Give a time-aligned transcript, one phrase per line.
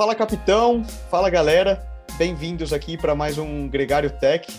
[0.00, 1.86] Fala capitão, fala galera,
[2.16, 4.50] bem-vindos aqui para mais um Gregário Tech,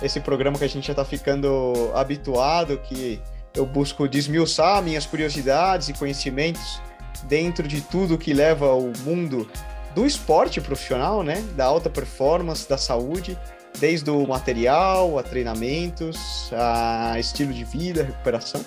[0.00, 3.20] esse programa que a gente já está ficando habituado, que
[3.52, 6.80] eu busco desmiuçar minhas curiosidades e conhecimentos
[7.24, 9.50] dentro de tudo que leva ao mundo
[9.92, 11.44] do esporte profissional, né?
[11.56, 13.36] Da alta performance, da saúde,
[13.80, 18.64] desde o material, a treinamentos, a estilo de vida, recuperação.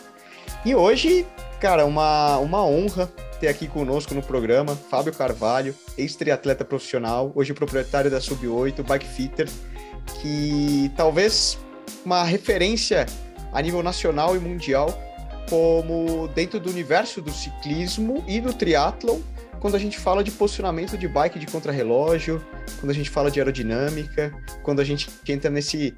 [0.65, 1.25] E hoje,
[1.61, 8.11] cara, uma, uma honra ter aqui conosco no programa Fábio Carvalho, ex-triatleta profissional, hoje proprietário
[8.11, 9.47] da Sub-8, Bike Fitter,
[10.21, 11.57] que talvez
[12.03, 13.05] uma referência
[13.53, 14.89] a nível nacional e mundial
[15.49, 19.19] como dentro do universo do ciclismo e do triatlon,
[19.59, 22.45] quando a gente fala de posicionamento de bike de contrarrelógio,
[22.79, 24.31] quando a gente fala de aerodinâmica,
[24.63, 25.95] quando a gente entra nesse,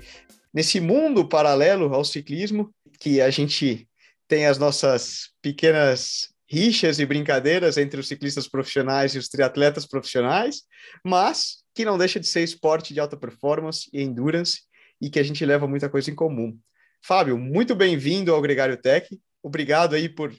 [0.54, 2.70] nesse mundo paralelo ao ciclismo,
[3.00, 3.88] que a gente
[4.28, 10.64] tem as nossas pequenas rixas e brincadeiras entre os ciclistas profissionais e os triatletas profissionais,
[11.02, 14.64] mas que não deixa de ser esporte de alta performance e endurance
[15.02, 16.60] e que a gente leva muita coisa em comum.
[17.02, 19.08] Fábio, muito bem-vindo ao Gregário Tech.
[19.42, 20.34] Obrigado aí por,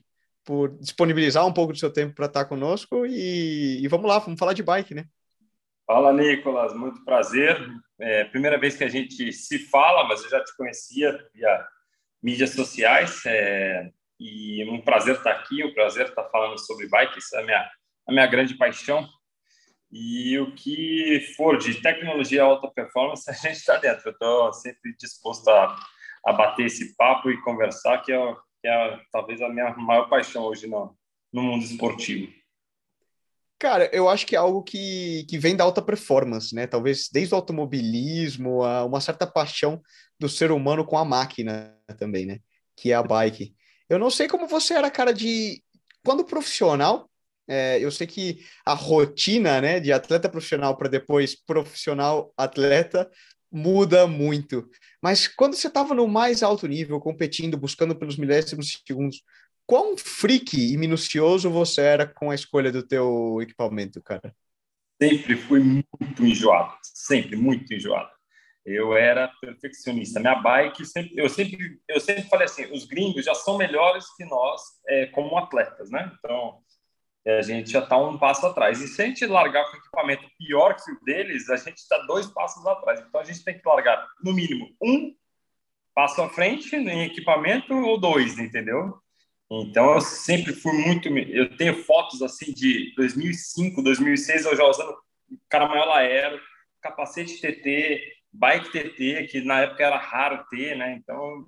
[0.44, 4.38] por disponibilizar um pouco do seu tempo para estar conosco e, e, vamos lá, vamos
[4.38, 5.06] falar de bike, né?
[5.86, 7.58] Fala, Nicolas, muito prazer.
[7.98, 11.66] É, primeira vez que a gente se fala, mas eu já te conhecia via
[12.22, 13.22] mídias sociais.
[13.24, 13.90] É,
[14.22, 17.70] e um prazer estar aqui, um prazer estar falando sobre bike, é a minha,
[18.06, 19.08] a minha grande paixão.
[19.90, 24.08] E o que for de tecnologia alta performance, a gente está dentro.
[24.08, 25.76] Eu estou sempre disposto a,
[26.24, 30.44] a bater esse papo e conversar, que é, que é talvez a minha maior paixão
[30.44, 30.96] hoje no,
[31.32, 32.32] no mundo esportivo.
[33.58, 36.66] Cara, eu acho que é algo que, que vem da alta performance, né?
[36.66, 39.80] Talvez desde o automobilismo, a uma certa paixão
[40.18, 42.38] do ser humano com a máquina também, né?
[42.76, 43.54] Que é a bike.
[43.92, 45.62] Eu não sei como você era, cara, de.
[46.02, 47.10] Quando profissional,
[47.46, 53.10] é, eu sei que a rotina né, de atleta profissional para depois profissional atleta
[53.50, 54.66] muda muito.
[55.02, 59.22] Mas quando você estava no mais alto nível, competindo, buscando pelos milésimos segundos,
[59.66, 64.34] quão freak e minucioso você era com a escolha do teu equipamento, cara?
[65.00, 68.10] Sempre fui muito enjoado, sempre muito enjoado
[68.64, 70.20] eu era perfeccionista.
[70.20, 74.24] Minha bike, sempre, eu, sempre, eu sempre falei assim: os gringos já são melhores que
[74.24, 76.12] nós é, como atletas, né?
[76.18, 76.60] Então,
[77.26, 78.80] a gente já está um passo atrás.
[78.80, 82.26] E se a gente largar com equipamento pior que o deles, a gente está dois
[82.26, 83.00] passos atrás.
[83.00, 85.14] Então, a gente tem que largar, no mínimo, um
[85.94, 88.98] passo à frente em equipamento ou dois, entendeu?
[89.50, 91.08] Então, eu sempre fui muito.
[91.08, 94.96] Eu tenho fotos assim de 2005, 2006, eu já usando
[95.48, 96.40] caramanhola aero,
[96.80, 100.94] capacete TT, bike TT, que na época era raro ter, né?
[100.94, 101.46] Então,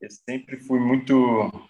[0.00, 1.14] eu sempre fui muito,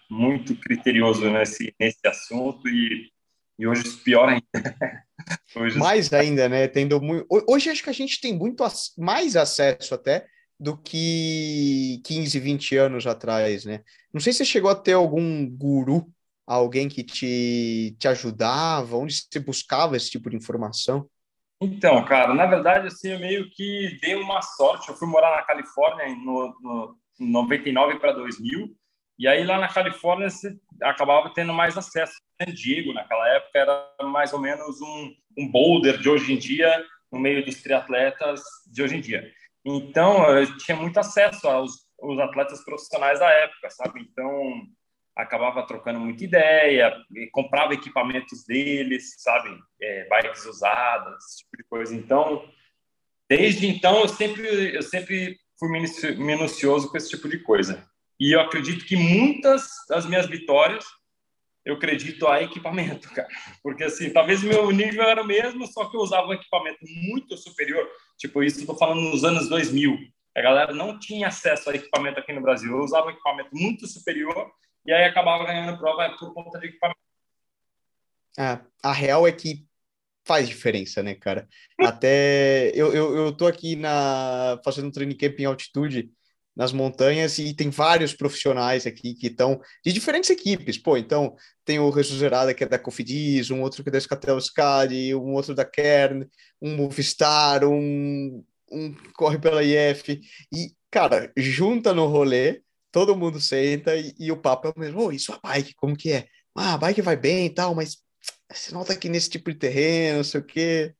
[0.09, 3.09] muito criterioso nesse, nesse assunto e,
[3.57, 4.45] e hoje pior ainda.
[5.55, 5.77] hoje...
[5.77, 6.67] Mais ainda, né?
[6.67, 7.25] Tendo muito...
[7.47, 8.63] Hoje acho que a gente tem muito
[8.97, 10.27] mais acesso até
[10.59, 13.81] do que 15, 20 anos atrás, né?
[14.13, 16.11] Não sei se você chegou a ter algum guru,
[16.45, 21.09] alguém que te, te ajudava, onde você buscava esse tipo de informação?
[21.61, 24.89] Então, cara, na verdade, assim, eu meio que dei uma sorte.
[24.89, 28.73] Eu fui morar na Califórnia no, no 99 para 2000,
[29.17, 32.13] e aí lá na Califórnia você acabava tendo mais acesso.
[32.41, 36.71] San Diego, naquela época, era mais ou menos um, um boulder de hoje em dia,
[37.11, 39.29] no meio dos triatletas de hoje em dia.
[39.65, 41.71] Então, eu tinha muito acesso aos,
[42.01, 43.99] aos atletas profissionais da época, sabe?
[44.01, 44.63] Então,
[45.21, 46.93] acabava trocando muita ideia,
[47.31, 49.49] comprava equipamentos deles, sabe,
[49.81, 51.95] é, bikes usadas, esse tipo de coisa.
[51.95, 52.43] Então,
[53.29, 55.69] desde então eu sempre eu sempre fui
[56.17, 57.85] minucioso com esse tipo de coisa.
[58.19, 60.85] E eu acredito que muitas das minhas vitórias
[61.65, 63.27] eu acredito a equipamento, cara.
[63.61, 67.37] Porque assim, talvez meu nível era o mesmo, só que eu usava um equipamento muito
[67.37, 67.87] superior.
[68.17, 69.97] Tipo, isso tô falando nos anos 2000.
[70.35, 72.71] A galera não tinha acesso a equipamento aqui no Brasil.
[72.71, 74.49] Eu usava um equipamento muito superior
[74.89, 76.99] e aí acabava ganhando prova por conta de equipamento.
[78.39, 79.63] É, a real é que
[80.25, 81.47] faz diferença, né, cara?
[81.79, 86.11] Até eu, eu, eu tô aqui na fazendo um training camp em altitude
[86.55, 90.79] nas montanhas e tem vários profissionais aqui que estão de diferentes equipes.
[90.79, 94.41] Pô, então tem o Resuserada que é da Cofidis, um outro que é da Scatel
[94.41, 96.27] Scadi, um outro da Kern,
[96.59, 100.19] um Movistar, um, um corre pela IF.
[100.51, 105.05] E, cara, junta no rolê todo mundo senta e, e o papo é o mesmo.
[105.05, 106.27] Oh, isso a bike, como que é?
[106.55, 107.97] Ah, a bike vai bem e tal, mas
[108.51, 110.93] você nota que nesse tipo de terreno, não sei o quê.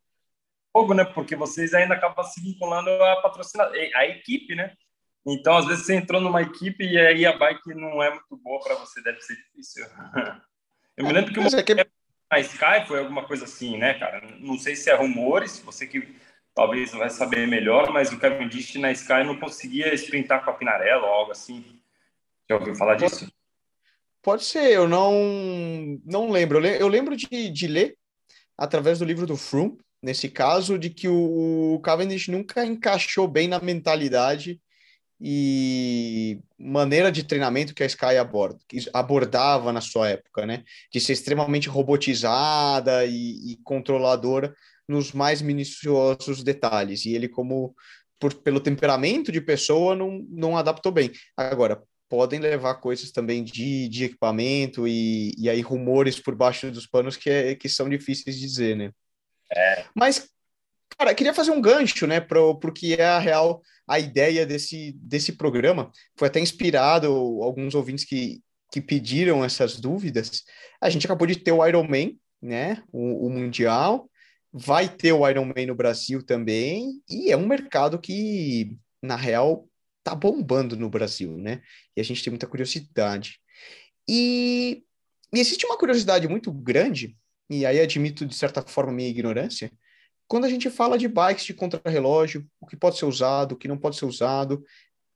[0.72, 1.04] Fogo, né?
[1.04, 4.74] Porque vocês ainda acabam se vinculando a patrocinar a equipe, né?
[5.26, 8.62] Então, às vezes, você entrou numa equipe e aí a bike não é muito boa
[8.64, 9.86] para você, deve ser difícil.
[10.96, 11.48] Eu me lembro que uma...
[11.48, 11.74] é que...
[11.76, 14.22] na Sky foi alguma coisa assim, né, cara?
[14.40, 16.16] Não sei se é rumores, você que
[16.54, 21.06] talvez vai saber melhor, mas o Cavendish na Sky não conseguia sprintar com a Pinarello
[21.06, 21.79] ou algo assim.
[22.50, 23.32] Já ouviu falar disso?
[24.22, 26.66] Pode, ser, eu não, não lembro.
[26.66, 27.96] Eu lembro de, de ler
[28.58, 33.60] através do livro do Froome, nesse caso, de que o Cavendish nunca encaixou bem na
[33.60, 34.60] mentalidade
[35.22, 38.60] e maneira de treinamento que a Sky aborda,
[38.94, 40.64] abordava na sua época, né?
[40.92, 44.56] De ser extremamente robotizada e, e controladora
[44.88, 47.06] nos mais minuciosos detalhes.
[47.06, 47.76] E ele, como
[48.18, 51.12] por, pelo temperamento de pessoa, não, não adaptou bem.
[51.38, 56.88] Agora, podem levar coisas também de, de equipamento e, e aí rumores por baixo dos
[56.88, 58.92] panos que, é, que são difíceis de dizer, né?
[59.56, 59.86] É.
[59.96, 60.28] Mas,
[60.98, 64.94] cara, queria fazer um gancho, né, para o que é a real a ideia desse,
[64.98, 65.92] desse programa.
[66.18, 68.42] Foi até inspirado alguns ouvintes que,
[68.72, 70.44] que pediram essas dúvidas.
[70.82, 72.12] A gente acabou de ter o Iron Man,
[72.42, 74.10] né, o, o Mundial,
[74.52, 79.69] vai ter o Iron Man no Brasil também, e é um mercado que, na real,
[80.10, 81.62] tá bombando no Brasil, né?
[81.96, 83.40] E a gente tem muita curiosidade.
[84.08, 84.84] E,
[85.34, 87.18] e existe uma curiosidade muito grande,
[87.50, 89.72] e aí admito de certa forma minha ignorância,
[90.28, 93.68] quando a gente fala de bikes de contrarrelógio, o que pode ser usado, o que
[93.68, 94.64] não pode ser usado,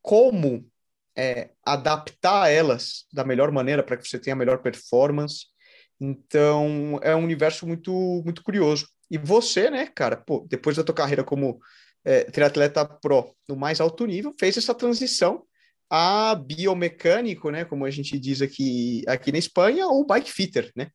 [0.01, 0.68] como
[1.16, 5.45] é, adaptar elas da melhor maneira para que você tenha a melhor performance.
[6.00, 7.92] Então, é um universo muito,
[8.25, 8.88] muito curioso.
[9.10, 11.60] E você, né, cara, pô, depois da tua carreira como
[12.05, 15.44] é, triatleta pro no mais alto nível, fez essa transição
[15.89, 20.88] a biomecânico, né, como a gente diz aqui, aqui na Espanha, ou bike fitter, né?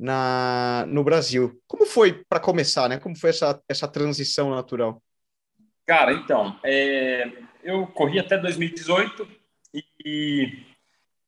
[0.00, 1.60] na, no Brasil.
[1.68, 2.98] Como foi para começar, né?
[2.98, 5.02] Como foi essa, essa transição natural?
[5.86, 7.30] Cara, então, é,
[7.62, 9.28] eu corri até 2018
[9.74, 10.64] e,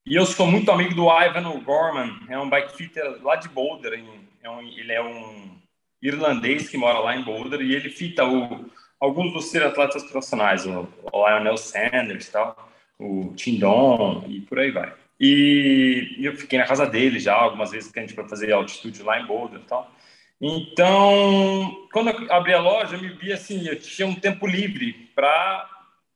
[0.06, 4.02] e eu sou muito amigo do Ivan Gorman, é um bike fitter lá de Boulder.
[4.42, 5.60] É um, ele é um
[6.00, 8.64] irlandês que mora lá em Boulder e ele fita o,
[9.02, 14.94] alguns dos atletas profissionais, o, Lionel Sanders, tal, o Tindon e por aí vai.
[15.18, 19.02] E eu fiquei na casa dele já algumas vezes que a gente foi fazer altitude
[19.02, 19.92] lá em Boulder e tal.
[20.40, 24.92] Então, quando eu abri a loja, eu me vi assim, eu tinha um tempo livre
[25.14, 25.68] para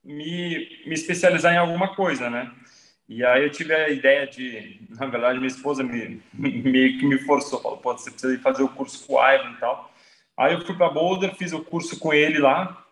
[0.05, 2.53] me, me especializar em alguma coisa, né?
[3.09, 7.19] E aí eu tive a ideia de, na verdade, minha esposa me meio que me
[7.19, 9.93] forçou, falou, pô, você precisa ir fazer o curso com o Ivan e tal.
[10.37, 12.85] Aí eu fui para Boulder, fiz o curso com ele lá,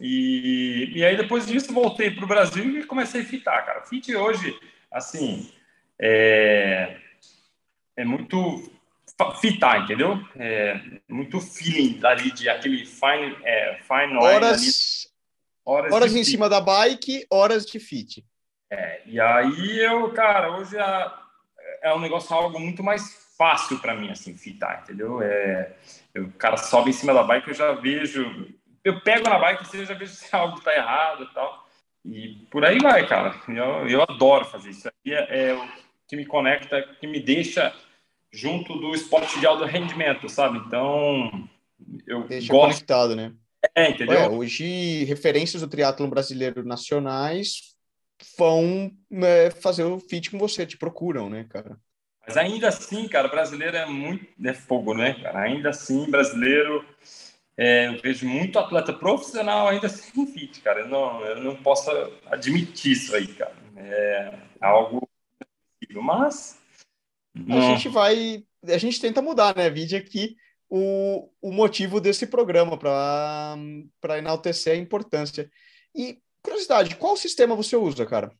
[0.00, 3.82] e, e aí depois disso voltei para o Brasil e comecei a fitar, cara.
[3.82, 4.58] Fit hoje,
[4.90, 5.50] assim,
[5.98, 6.96] é,
[7.96, 8.70] é muito
[9.40, 10.20] fitar, entendeu?
[10.36, 15.10] É muito feeling ali de aquele fine, é, fine horas,
[15.64, 16.30] horas, horas em fit.
[16.30, 18.24] cima da bike, horas de fit.
[18.70, 21.10] É, e aí eu, cara, hoje é,
[21.82, 25.22] é um negócio algo muito mais fácil para mim assim fitar, entendeu?
[25.22, 25.72] É,
[26.18, 28.48] eu, o cara sobe em cima da bike, eu já vejo,
[28.84, 31.68] eu pego na bike, assim, eu já vejo se algo tá errado e tal.
[32.04, 33.34] E por aí vai, cara.
[33.48, 34.88] Eu, eu adoro fazer isso.
[34.88, 35.68] Aí é, é
[36.06, 37.74] que me conecta, que me deixa
[38.32, 40.58] junto do esporte de alto rendimento, sabe?
[40.58, 41.48] Então,
[42.06, 42.62] eu deixa gosto...
[42.62, 43.32] conectado, né?
[43.74, 44.32] É, entendeu?
[44.32, 47.74] Hoje, referências do triatlo brasileiro nacionais
[48.36, 51.78] vão né, fazer o fit com você, te procuram, né, cara?
[52.28, 55.40] Mas ainda assim, cara, brasileiro é muito é fogo, né, cara?
[55.40, 56.84] Ainda assim, brasileiro,
[57.56, 60.80] é, eu vejo muito atleta profissional ainda sem fit, cara.
[60.80, 61.90] Eu não, eu não posso
[62.26, 63.56] admitir isso aí, cara.
[63.76, 65.08] É algo
[65.80, 66.60] possível, mas.
[67.48, 68.44] A gente vai.
[68.62, 69.70] A gente tenta mudar, né?
[69.70, 70.36] Vide aqui
[70.68, 75.50] o, o motivo desse programa para enaltecer a importância.
[75.94, 78.30] E, curiosidade, qual sistema você usa, cara?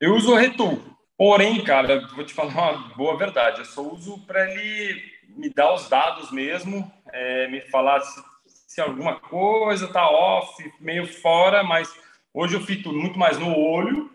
[0.00, 0.95] Eu uso o Retul.
[1.16, 3.60] Porém, cara, vou te falar uma boa verdade.
[3.60, 8.80] Eu só uso para ele me dar os dados mesmo, é, me falar se, se
[8.80, 11.92] alguma coisa tá off, meio fora, mas
[12.32, 14.10] hoje eu fico muito mais no olho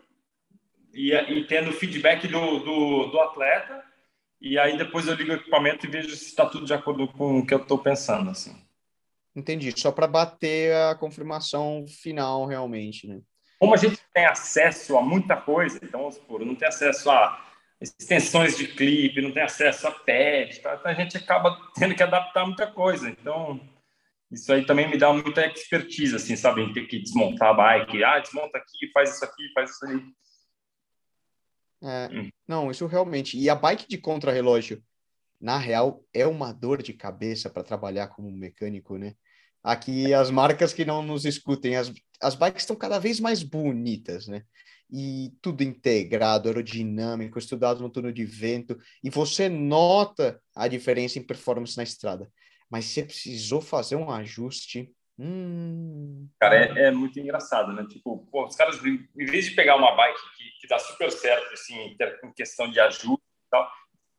[0.93, 3.83] e, e tendo feedback do, do, do, atleta,
[4.39, 7.39] e aí depois eu ligo o equipamento e vejo se está tudo de acordo com
[7.39, 8.29] o que eu estou pensando.
[8.29, 8.55] Assim.
[9.35, 13.21] Entendi, só para bater a confirmação final realmente, né?
[13.61, 17.47] Como a gente tem acesso a muita coisa, então, vamos supor, não tem acesso a
[17.79, 20.77] extensões de clipe, não tem acesso a pad, tá?
[20.79, 23.07] então a gente acaba tendo que adaptar muita coisa.
[23.07, 23.61] Então,
[24.31, 26.63] isso aí também me dá muita expertise, assim, sabe?
[26.63, 28.03] Em ter que desmontar a bike.
[28.03, 30.01] Ah, desmonta aqui, faz isso aqui, faz isso aí.
[31.83, 32.29] É, hum.
[32.47, 33.37] Não, isso realmente.
[33.37, 34.83] E a bike de contrarrelógio,
[35.39, 39.13] na real, é uma dor de cabeça para trabalhar como mecânico, né?
[39.63, 41.91] Aqui as marcas que não nos escutem, as,
[42.21, 44.43] as bikes estão cada vez mais bonitas, né?
[44.91, 51.23] E tudo integrado, aerodinâmico, estudado no túnel de vento, e você nota a diferença em
[51.23, 52.29] performance na estrada.
[52.69, 54.91] Mas você precisou fazer um ajuste.
[55.17, 56.27] Hum...
[56.39, 57.85] Cara, é, é, muito engraçado, né?
[57.87, 61.53] Tipo, pô, os caras, em vez de pegar uma bike que, que dá super certo,
[61.53, 63.69] assim, em questão de ajuste e tal,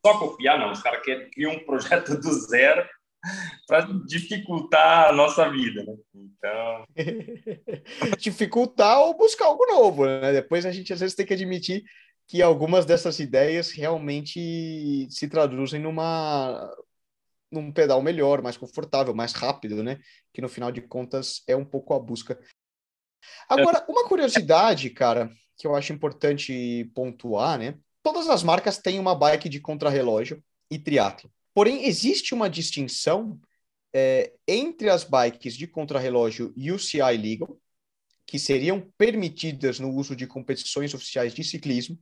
[0.07, 0.73] só copiar, não.
[0.73, 2.87] Os caras criam um projeto do zero
[3.67, 5.97] para dificultar a nossa vida, né?
[6.15, 6.87] Então.
[8.19, 10.33] dificultar ou buscar algo novo, né?
[10.33, 11.85] Depois a gente às vezes tem que admitir
[12.27, 16.71] que algumas dessas ideias realmente se traduzem numa
[17.51, 20.01] num pedal melhor, mais confortável, mais rápido, né?
[20.33, 22.41] Que no final de contas é um pouco a busca.
[23.47, 27.79] Agora, uma curiosidade, cara, que eu acho importante pontuar, né?
[28.03, 31.31] Todas as marcas têm uma bike de contrarrelógio e triatlo.
[31.55, 33.41] Porém, existe uma distinção
[33.95, 37.59] é, entre as bikes de contrarrelógio UCI Legal,
[38.27, 41.99] que seriam permitidas no uso de competições oficiais de ciclismo,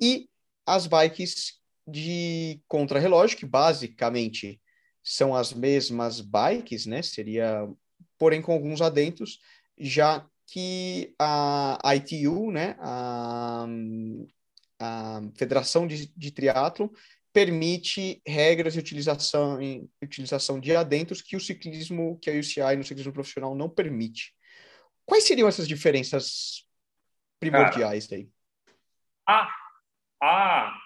[0.00, 0.28] e
[0.64, 4.60] as bikes de contrarrelógio, que basicamente
[5.02, 7.02] são as mesmas bikes, né?
[7.02, 7.68] Seria,
[8.18, 9.38] porém com alguns adentos,
[9.78, 13.66] já que a ITU, né, a,
[14.78, 16.92] a Federação de, de Triatlo,
[17.36, 22.82] permite regras de utilização, em, utilização de adentos que o ciclismo, que a UCI no
[22.82, 24.34] ciclismo profissional não permite.
[25.04, 26.66] Quais seriam essas diferenças
[27.38, 28.30] primordiais Cara, daí?
[29.28, 29.54] Ah,
[30.22, 30.78] ah,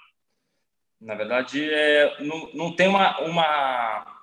[1.01, 4.23] na verdade, é, não, não tem uma, uma,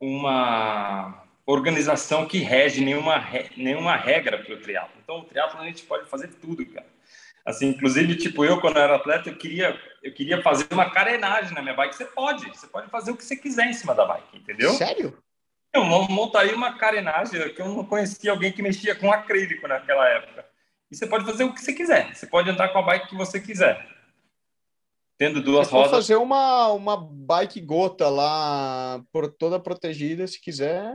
[0.00, 3.22] uma organização que rege nenhuma,
[3.54, 4.98] nenhuma regra para o triatlo.
[5.04, 6.86] Então, o triatlo a gente pode fazer tudo, cara.
[7.46, 11.52] Assim, inclusive, tipo, eu, quando eu era atleta, eu queria, eu queria fazer uma carenagem
[11.52, 11.96] na minha bike.
[11.96, 14.72] Você pode, você pode fazer o que você quiser em cima da bike, entendeu?
[14.74, 15.18] Sério?
[15.74, 20.46] Eu montaria uma carenagem, que eu não conhecia alguém que mexia com acrílico naquela época.
[20.90, 22.14] E você pode fazer o que você quiser.
[22.14, 23.84] Você pode andar com a bike que você quiser.
[25.18, 25.90] Tendo duas você rodas.
[25.90, 30.94] Pode fazer uma, uma bike gota lá, por, toda protegida, se quiser.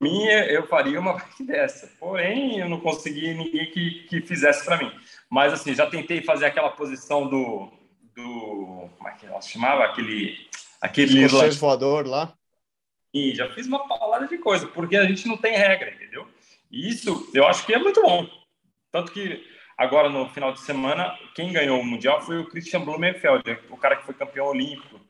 [0.00, 1.90] Minha, eu faria uma bike dessa.
[1.98, 4.92] Porém, eu não consegui ninguém que, que fizesse para mim.
[5.28, 7.81] Mas, assim, já tentei fazer aquela posição do.
[8.14, 9.84] Do como é que ela chamava?
[9.84, 10.48] Aquele.
[10.80, 12.34] Aquele Escocês voador lá.
[13.14, 16.26] E já fiz uma palavra de coisa, porque a gente não tem regra, entendeu?
[16.70, 18.26] E isso eu acho que é muito bom.
[18.90, 19.44] Tanto que
[19.76, 23.96] agora no final de semana, quem ganhou o Mundial foi o Christian Blumenfeld, o cara
[23.96, 25.00] que foi campeão olímpico.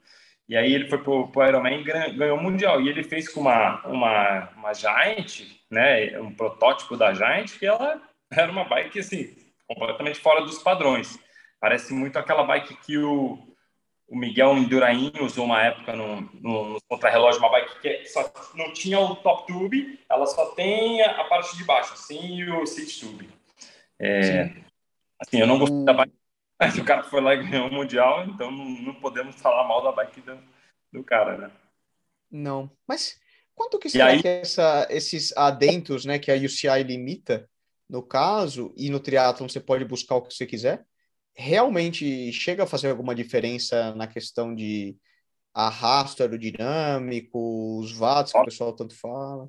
[0.49, 2.81] E aí ele foi pro, pro Ironman e ganhou o Mundial.
[2.81, 8.03] E ele fez com uma, uma, uma Giant, né, um protótipo da Giant, que ela
[8.31, 9.35] era uma bike assim,
[9.67, 11.19] completamente fora dos padrões.
[11.63, 13.39] Parece muito aquela bike que o,
[14.09, 18.73] o Miguel Indurain usou uma época no, no, no contrarrelógio, uma bike que só não
[18.73, 22.99] tinha o top tube, ela só tem a, parte de baixo, assim, e o seat
[22.99, 23.31] tube.
[23.97, 24.53] É,
[25.21, 26.13] assim, eu não gostei da bike,
[26.59, 29.85] mas o cara foi lá e ganhou o Mundial, então não, não podemos falar mal
[29.85, 30.37] da bike do,
[30.93, 31.51] do cara, né?
[32.29, 33.21] Não, mas
[33.55, 34.21] quanto que será aí...
[34.21, 37.49] que essa, esses adentos, né, que a UCI limita,
[37.89, 40.85] no caso, e no triatlon você pode buscar o que você quiser,
[41.35, 44.97] realmente chega a fazer alguma diferença na questão de
[45.55, 49.49] arrasto aerodinâmico, os watts que o pessoal tanto fala?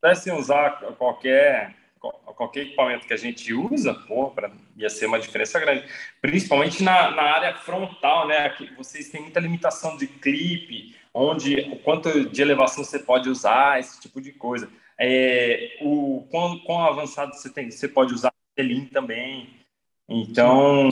[0.00, 5.60] Pudessem usar qualquer qualquer equipamento que a gente usa, pô, pra, ia ser uma diferença
[5.60, 5.86] grande.
[6.20, 8.46] Principalmente na, na área frontal, né?
[8.46, 13.78] Aqui, vocês têm muita limitação de clipe, onde o quanto de elevação você pode usar,
[13.78, 14.70] esse tipo de coisa.
[14.98, 19.60] É, o quão, quão avançado você tem, você pode usar Selim também.
[20.08, 20.90] Então,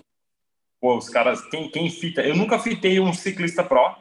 [0.81, 3.97] pô, os caras, quem, quem fita, eu nunca fitei um ciclista pro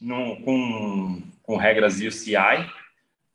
[0.00, 2.68] no, com, com regras UCI,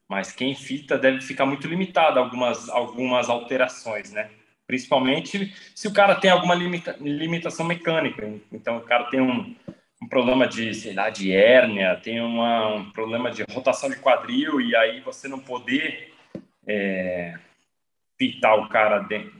[0.07, 4.29] mas quem fita deve ficar muito limitado a algumas, algumas alterações, né?
[4.65, 8.29] Principalmente se o cara tem alguma limita, limitação mecânica.
[8.51, 9.55] Então, o cara tem um,
[10.01, 14.59] um problema de, sei lá, de hérnia, tem uma, um problema de rotação de quadril,
[14.59, 16.13] e aí você não poder
[16.67, 17.37] é,
[18.17, 19.36] fitar o cara, dentro,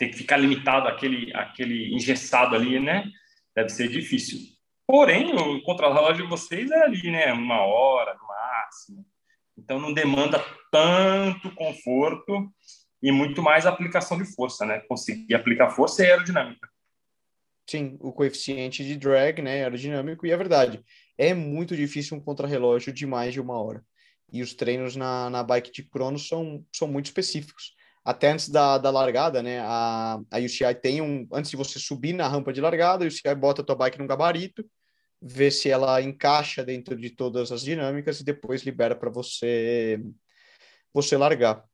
[0.00, 3.04] ter que ficar limitado àquele, àquele engessado ali, né?
[3.54, 4.38] Deve ser difícil.
[4.86, 7.30] Porém, o contrarrelógio de vocês é ali, né?
[7.34, 9.06] Uma hora no máximo.
[9.58, 10.42] Então, não demanda
[10.72, 12.50] tanto conforto
[13.02, 14.80] e muito mais aplicação de força, né?
[14.88, 16.66] Conseguir aplicar força e aerodinâmica.
[17.68, 20.82] Sim, o coeficiente de drag, né, aerodinâmico, e é verdade,
[21.16, 23.84] é muito difícil um contrarrelógio de mais de uma hora.
[24.32, 27.76] E os treinos na, na bike de crono são, são muito específicos.
[28.10, 32.12] Até antes da, da largada, né, a, a UCI tem um, antes de você subir
[32.12, 34.68] na rampa de largada, a UCI bota a tua bike num gabarito,
[35.22, 40.00] vê se ela encaixa dentro de todas as dinâmicas e depois libera para você
[40.92, 41.64] você largar.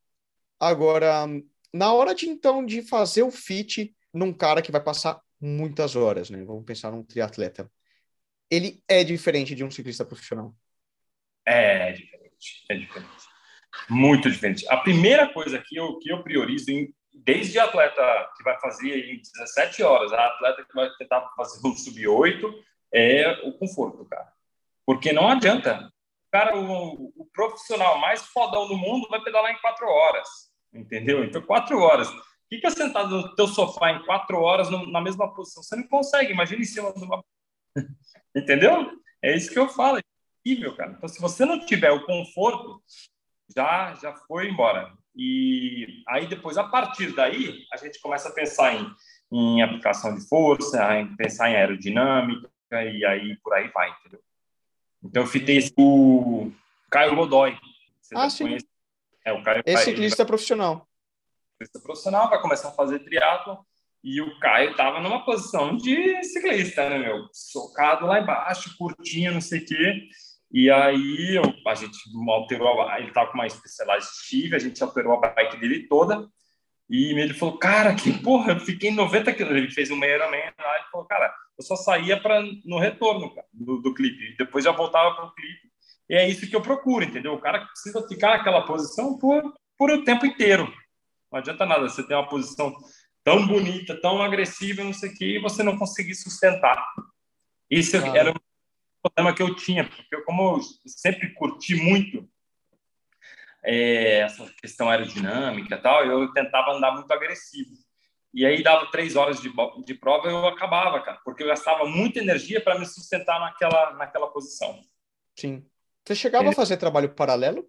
[0.61, 1.27] Agora,
[1.73, 6.29] na hora de então de fazer o fit num cara que vai passar muitas horas,
[6.29, 6.45] né?
[6.45, 7.71] Vamos pensar num triatleta.
[8.51, 10.55] Ele é diferente de um ciclista profissional.
[11.47, 13.36] É diferente, é diferente.
[13.89, 14.67] Muito diferente.
[14.69, 19.21] A primeira coisa que eu, que eu priorizo, em, desde atleta que vai fazer em
[19.21, 22.53] 17 horas, a atleta que vai tentar fazer um sub-8,
[22.93, 24.33] é o conforto, cara.
[24.85, 25.91] Porque não adianta.
[26.31, 30.29] Cara, o, o, profissional mais fodão do mundo vai pedalar em quatro horas,
[30.73, 31.25] entendeu?
[31.25, 32.09] Então, quatro horas.
[32.49, 35.63] Fica sentado no teu sofá em quatro horas no, na mesma posição.
[35.63, 36.33] Você não consegue.
[36.33, 37.25] Imagina em cima de uma...
[38.35, 38.93] entendeu?
[39.23, 39.99] É isso que eu falo.
[39.99, 40.03] É
[40.47, 40.93] impossível, cara.
[40.93, 42.83] Então, se você não tiver o conforto,
[43.55, 44.93] já, já foi embora.
[45.15, 48.87] E aí, depois, a partir daí, a gente começa a pensar em,
[49.33, 54.21] em aplicação de força, em pensar em aerodinâmica, e aí por aí vai, entendeu?
[55.03, 56.51] Então, eu fitei o
[56.91, 57.57] Caio Godoy.
[58.15, 58.45] ah, sim.
[58.45, 58.67] Conhece?
[59.25, 60.27] É, o Caio Esse ciclista vai...
[60.27, 60.87] profissional.
[61.53, 63.65] Ciclista profissional, vai começar a fazer triatlo
[64.05, 67.29] e o Caio estava numa posição de ciclista, né, meu?
[67.33, 70.09] Socado lá embaixo, curtinho, não sei o quê.
[70.53, 71.99] E aí a gente
[72.29, 76.29] alterou, ele estava com uma Specialized Steve, a gente alterou a bike dele toda.
[76.89, 79.65] E ele falou, cara, que porra, eu fiquei em 90 quilômetros.
[79.65, 83.47] Ele fez um Ironman lá, ele falou, cara, eu só saía para no retorno cara,
[83.53, 84.37] do, do clipe.
[84.39, 85.67] Depois já voltava para o clipe.
[86.09, 87.35] E é isso que eu procuro, entendeu?
[87.35, 89.43] O cara precisa ficar naquela posição por,
[89.77, 90.73] por o tempo inteiro.
[91.33, 92.73] Não adianta nada você ter uma posição
[93.25, 96.81] tão bonita, tão agressiva, não sei o que, e você não conseguir sustentar.
[97.69, 98.17] Isso ah.
[98.17, 98.33] era
[99.11, 102.29] problema que eu tinha, porque como eu sempre curti muito
[103.65, 107.71] é, essa questão aerodinâmica e tal, eu tentava andar muito agressivo.
[108.33, 109.51] E aí dava três horas de,
[109.85, 114.29] de prova eu acabava, cara, porque eu gastava muita energia para me sustentar naquela, naquela
[114.29, 114.79] posição.
[115.35, 115.65] Sim.
[116.05, 116.49] Você chegava é.
[116.51, 117.67] a fazer trabalho paralelo?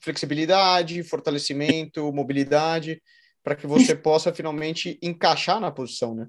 [0.00, 3.02] Flexibilidade, fortalecimento, mobilidade,
[3.42, 6.28] para que você possa finalmente encaixar na posição, né?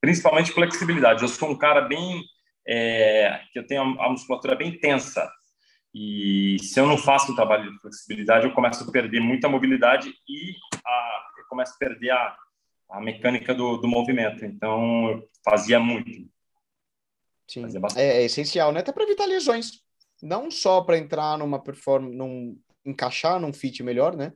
[0.00, 1.22] Principalmente flexibilidade.
[1.22, 2.22] Eu sou um cara bem
[2.66, 5.30] é, que eu tenho a musculatura bem tensa.
[5.94, 10.12] E se eu não faço o trabalho de flexibilidade, eu começo a perder muita mobilidade
[10.28, 12.36] e a, eu começo a perder a,
[12.90, 14.44] a mecânica do, do movimento.
[14.44, 16.28] Então, eu fazia muito.
[17.48, 17.64] Sim,
[17.96, 18.80] é, é, essencial, né?
[18.80, 19.80] Até para evitar lesões.
[20.22, 24.32] Não só para entrar numa performance, num, encaixar num fit melhor, né?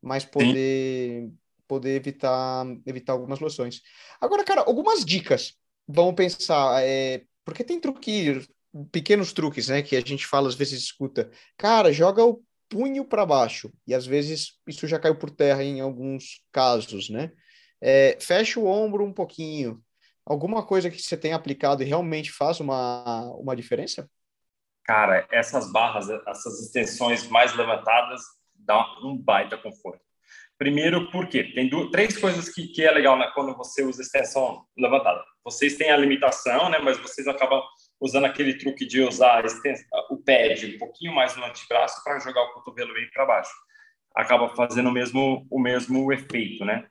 [0.00, 1.30] Mas poder,
[1.66, 3.80] poder evitar, evitar algumas lesões.
[4.20, 5.56] Agora, cara, algumas dicas.
[5.88, 8.48] Vamos pensar, é, porque tem truques,
[8.92, 9.82] pequenos truques, né?
[9.82, 11.30] Que a gente fala, às vezes escuta.
[11.56, 13.72] Cara, joga o punho para baixo.
[13.86, 17.32] E às vezes isso já caiu por terra em alguns casos, né?
[17.80, 19.82] É, fecha o ombro um pouquinho.
[20.24, 24.08] Alguma coisa que você tem aplicado e realmente faz uma, uma diferença?
[24.84, 28.20] Cara, essas barras, essas extensões mais levantadas,
[28.54, 30.09] dá um baita conforto.
[30.60, 31.42] Primeiro, por quê?
[31.54, 35.24] Tem duas, três coisas que, que é legal né, quando você usa extensão levantada.
[35.42, 37.62] Vocês têm a limitação, né, mas vocês acabam
[37.98, 42.42] usando aquele truque de usar extensão, o pad um pouquinho mais no antebraço para jogar
[42.42, 43.50] o cotovelo bem para baixo.
[44.14, 46.86] Acaba fazendo o mesmo, o mesmo efeito, né?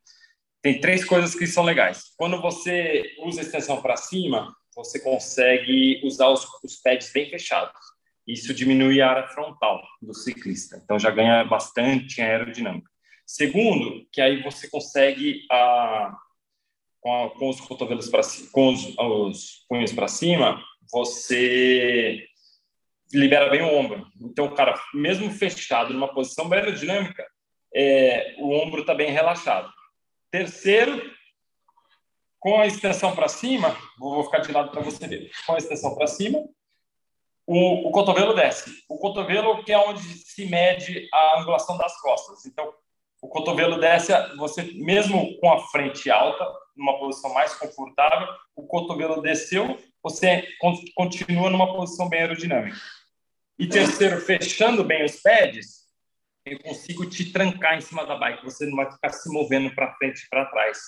[0.63, 2.05] Tem três coisas que são legais.
[2.17, 7.79] Quando você usa extensão para cima, você consegue usar os, os pads bem fechados.
[8.27, 10.81] Isso diminui a área frontal do ciclista.
[10.83, 12.89] Então já ganha bastante aerodinâmica.
[13.29, 16.17] Segundo, que aí você consegue, ah,
[16.99, 20.59] com, a, com, os cotovelos para com os, os punhos para cima,
[20.91, 22.25] você
[23.13, 24.07] libera bem o ombro.
[24.19, 27.23] Então, o cara, mesmo fechado numa posição bem aerodinâmica,
[27.71, 29.71] é, o ombro está bem relaxado.
[30.31, 30.99] Terceiro,
[32.39, 35.29] com a extensão para cima, vou ficar de lado para você ver.
[35.45, 36.39] Com a extensão para cima,
[37.45, 38.73] o, o, cotovelo desce.
[38.89, 42.43] O cotovelo que é onde se mede a angulação das costas.
[42.47, 42.73] Então,
[43.21, 49.21] o cotovelo desce, você mesmo com a frente alta, numa posição mais confortável, o cotovelo
[49.21, 50.47] desceu, você
[50.95, 52.77] continua numa posição bem aerodinâmica.
[53.57, 55.79] E terceiro, fechando bem os pads,
[56.45, 59.93] eu consigo te trancar em cima da bike, você não vai ficar se movendo para
[59.95, 60.79] frente e para trás.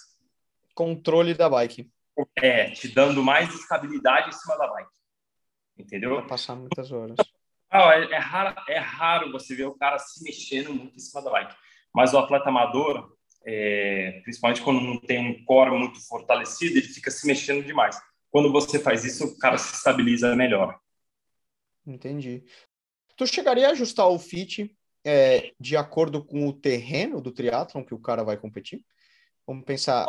[0.74, 1.91] Controle da bike.
[2.38, 4.89] É, te dando mais estabilidade em cima da bike.
[5.78, 6.15] Entendeu?
[6.15, 7.17] Vai passar muitas horas.
[7.70, 11.22] Ah, é, é, raro, é raro você ver o cara se mexendo muito em cima
[11.22, 11.56] da bike.
[11.93, 17.12] Mas o atleta amador, é, principalmente quando não tem um core muito fortalecido, ele fica
[17.12, 17.99] se mexendo demais.
[18.30, 20.80] Quando você faz isso, o cara se estabiliza melhor.
[21.86, 22.43] Entendi.
[23.17, 27.93] Tu chegaria a ajustar o fit é, de acordo com o terreno do triatlon que
[27.93, 28.86] o cara vai competir?
[29.45, 30.06] Vamos pensar.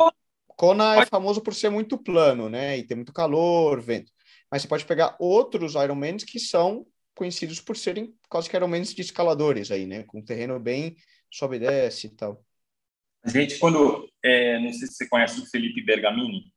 [0.55, 2.77] Kona é famoso por ser muito plano, né?
[2.77, 4.11] E ter muito calor, vento.
[4.51, 8.93] Mas você pode pegar outros Ironmans que são conhecidos por serem quase que eram menos
[8.93, 10.03] de escaladores aí, né?
[10.03, 10.95] Com terreno bem
[11.31, 12.43] sobe e desce e tal.
[13.23, 16.51] A gente, quando, é, não sei se você conhece o Felipe Bergamini,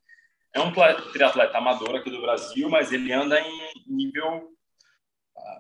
[0.52, 0.72] é um
[1.12, 4.50] triatleta amador aqui do Brasil, mas ele anda em nível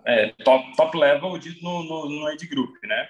[0.06, 3.08] é, top, top level de, no, no, no age group, né?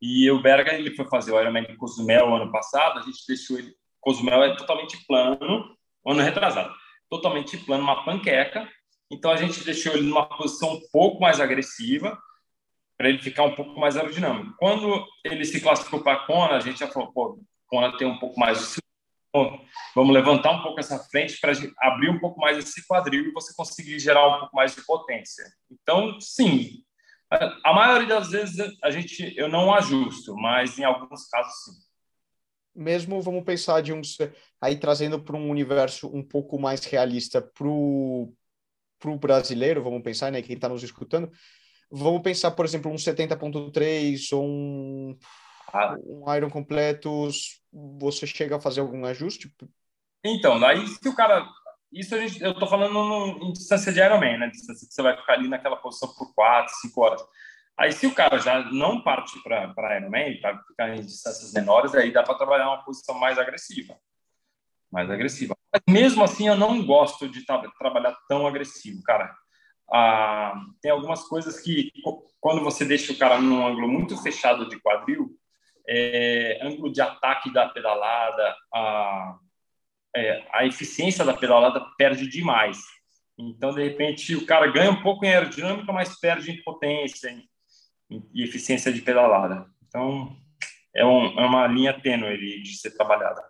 [0.00, 3.74] E o Berga, ele foi fazer o Ironman Cozumel ano passado, a gente deixou ele...
[4.00, 6.74] Cozumel é totalmente plano, ano retrasado,
[7.08, 8.68] totalmente plano, uma panqueca,
[9.14, 12.18] então a gente deixou ele numa posição um pouco mais agressiva,
[12.96, 14.54] para ele ficar um pouco mais aerodinâmico.
[14.58, 18.18] Quando ele se classificou para a Kona, a gente já falou, pô, Kona tem um
[18.18, 18.84] pouco mais de
[19.94, 23.52] vamos levantar um pouco essa frente para abrir um pouco mais esse quadril e você
[23.56, 25.44] conseguir gerar um pouco mais de potência.
[25.70, 26.84] Então, sim,
[27.64, 31.72] a maioria das vezes a gente eu não ajusto, mas em alguns casos sim.
[32.76, 34.18] Mesmo vamos pensar de uns
[34.60, 38.32] aí trazendo para um universo um pouco mais realista para o
[39.20, 41.30] brasileiro, vamos pensar, né, quem está nos escutando,
[41.96, 45.18] Vamos pensar, por exemplo, um 70.3 ou um,
[45.72, 45.96] ah.
[46.04, 47.28] um Iron completo.
[47.72, 49.54] Você chega a fazer algum ajuste?
[50.24, 51.46] Então, daí se o cara.
[51.92, 54.48] Isso gente, eu estou falando no, em distância de Ironman, né?
[54.48, 57.22] Distância que você vai ficar ali naquela posição por 4, 5 horas.
[57.76, 62.12] Aí, se o cara já não parte para Ironman, para ficar em distâncias menores, aí
[62.12, 63.96] dá para trabalhar uma posição mais agressiva.
[64.94, 65.54] Mais agressiva.
[65.88, 69.34] Mesmo assim, eu não gosto de tra trabalhar tão agressivo, cara
[69.92, 71.92] ah, tem algumas coisas que,
[72.40, 75.30] quando você deixa o cara num ângulo muito fechado de quadril,
[75.86, 79.36] é, ângulo de ataque da pedalada, a,
[80.16, 82.78] é, a eficiência da pedalada perde demais.
[83.36, 87.36] Então, de repente, o cara ganha um pouco em aerodinâmica, mas perde em potência
[88.10, 89.66] e eficiência de pedalada.
[89.86, 90.36] Então,
[90.94, 93.42] é, um, é uma linha tênue de ser trabalhada.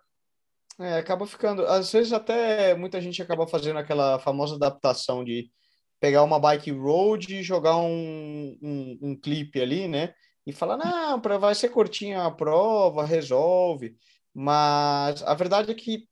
[0.79, 1.65] É, acaba ficando.
[1.65, 5.49] Às vezes, até muita gente acaba fazendo aquela famosa adaptação de
[5.99, 10.13] pegar uma bike road e jogar um, um, um clipe ali, né?
[10.45, 13.95] E falar, não, pra, vai ser curtinha a prova, resolve.
[14.33, 16.07] Mas a verdade é que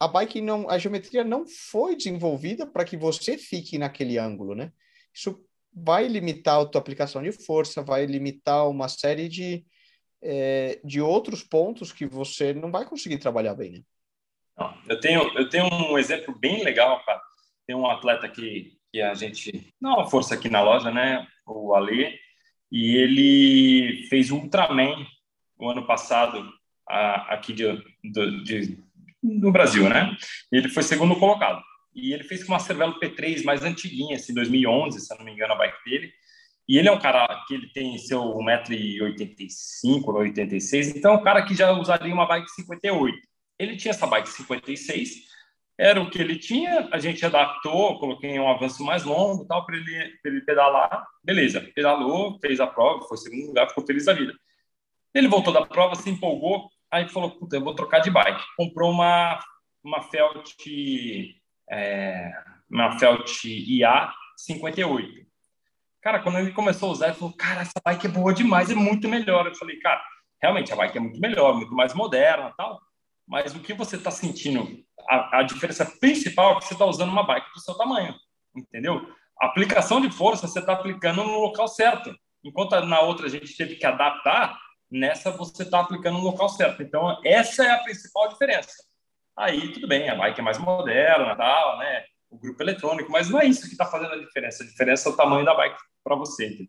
[0.00, 4.72] a bike não, a geometria não foi desenvolvida para que você fique naquele ângulo, né?
[5.14, 9.66] Isso vai limitar a tua aplicação de força, vai limitar uma série de,
[10.22, 13.82] é, de outros pontos que você não vai conseguir trabalhar bem, né?
[14.88, 17.20] Eu tenho eu tenho um exemplo bem legal, cara.
[17.66, 21.26] Tem um atleta que que a gente dá uma força aqui na loja, né?
[21.46, 22.18] O Ale,
[22.70, 25.06] e ele fez Ultraman
[25.58, 26.50] o ano passado
[26.88, 27.64] a, aqui de,
[28.04, 28.78] de, de,
[29.22, 30.16] no Brasil, né?
[30.52, 31.62] Ele foi segundo colocado.
[31.94, 35.32] E ele fez com uma Cervelo P3 mais antiguinha, assim, 2011, se eu não me
[35.32, 36.12] engano, a bike dele.
[36.68, 41.42] E ele é um cara que ele tem seu 1,85m, 86 então é um cara
[41.42, 43.18] que já usaria uma bike 58.
[43.58, 45.28] Ele tinha essa bike 56
[45.78, 49.76] era o que ele tinha, a gente adaptou, coloquei um avanço mais longo tal para
[49.76, 51.06] ele, ele pedalar.
[51.22, 54.34] Beleza, pedalou, fez a prova, foi segundo lugar, ficou feliz da vida.
[55.14, 58.42] Ele voltou da prova, se empolgou, aí falou: Puta, eu vou trocar de bike.
[58.56, 59.38] Comprou uma,
[59.84, 60.52] uma Felt,
[61.70, 62.32] é,
[62.68, 65.28] uma Felt IA 58.
[66.02, 68.74] Cara, quando ele começou a usar, ele falou: Cara, essa bike é boa demais, é
[68.74, 69.46] muito melhor.
[69.46, 70.02] Eu falei: Cara,
[70.42, 72.80] realmente a bike é muito melhor, muito mais moderna tal.
[73.28, 77.10] Mas o que você está sentindo a, a diferença principal é que você está usando
[77.10, 78.14] uma bike do seu tamanho,
[78.56, 79.06] entendeu?
[79.40, 82.14] A aplicação de força você está aplicando no local certo.
[82.42, 84.58] Enquanto na outra a gente teve que adaptar,
[84.90, 86.82] nessa você está aplicando no local certo.
[86.82, 88.72] Então, essa é a principal diferença.
[89.36, 92.04] Aí, tudo bem, a bike é mais moderna, tal, né?
[92.30, 94.64] O grupo eletrônico, mas não é isso que está fazendo a diferença.
[94.64, 96.68] A diferença é o tamanho da bike para você.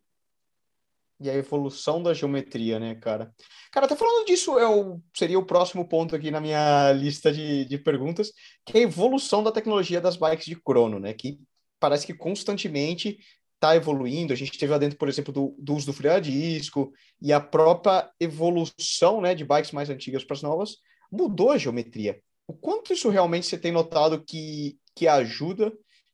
[1.22, 3.34] E a evolução da geometria, né, cara?
[3.72, 7.66] Cara, até falando disso, é o, seria o próximo ponto aqui na minha lista de,
[7.66, 8.32] de perguntas,
[8.66, 11.14] que é a evolução da tecnologia das bikes de crono, né?
[11.14, 11.38] Que
[11.80, 13.20] parece que constantemente
[13.56, 14.32] está evoluindo.
[14.32, 17.34] A gente teve lá dentro, por exemplo, do, do uso do freio a disco e
[17.34, 20.78] a própria evolução né, de bikes mais antigas para as novas
[21.12, 22.20] mudou a geometria.
[22.48, 25.72] O quanto isso realmente você tem notado que, que ajuda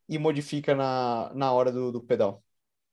[0.10, 2.44] e modifica na, na hora do, do pedal?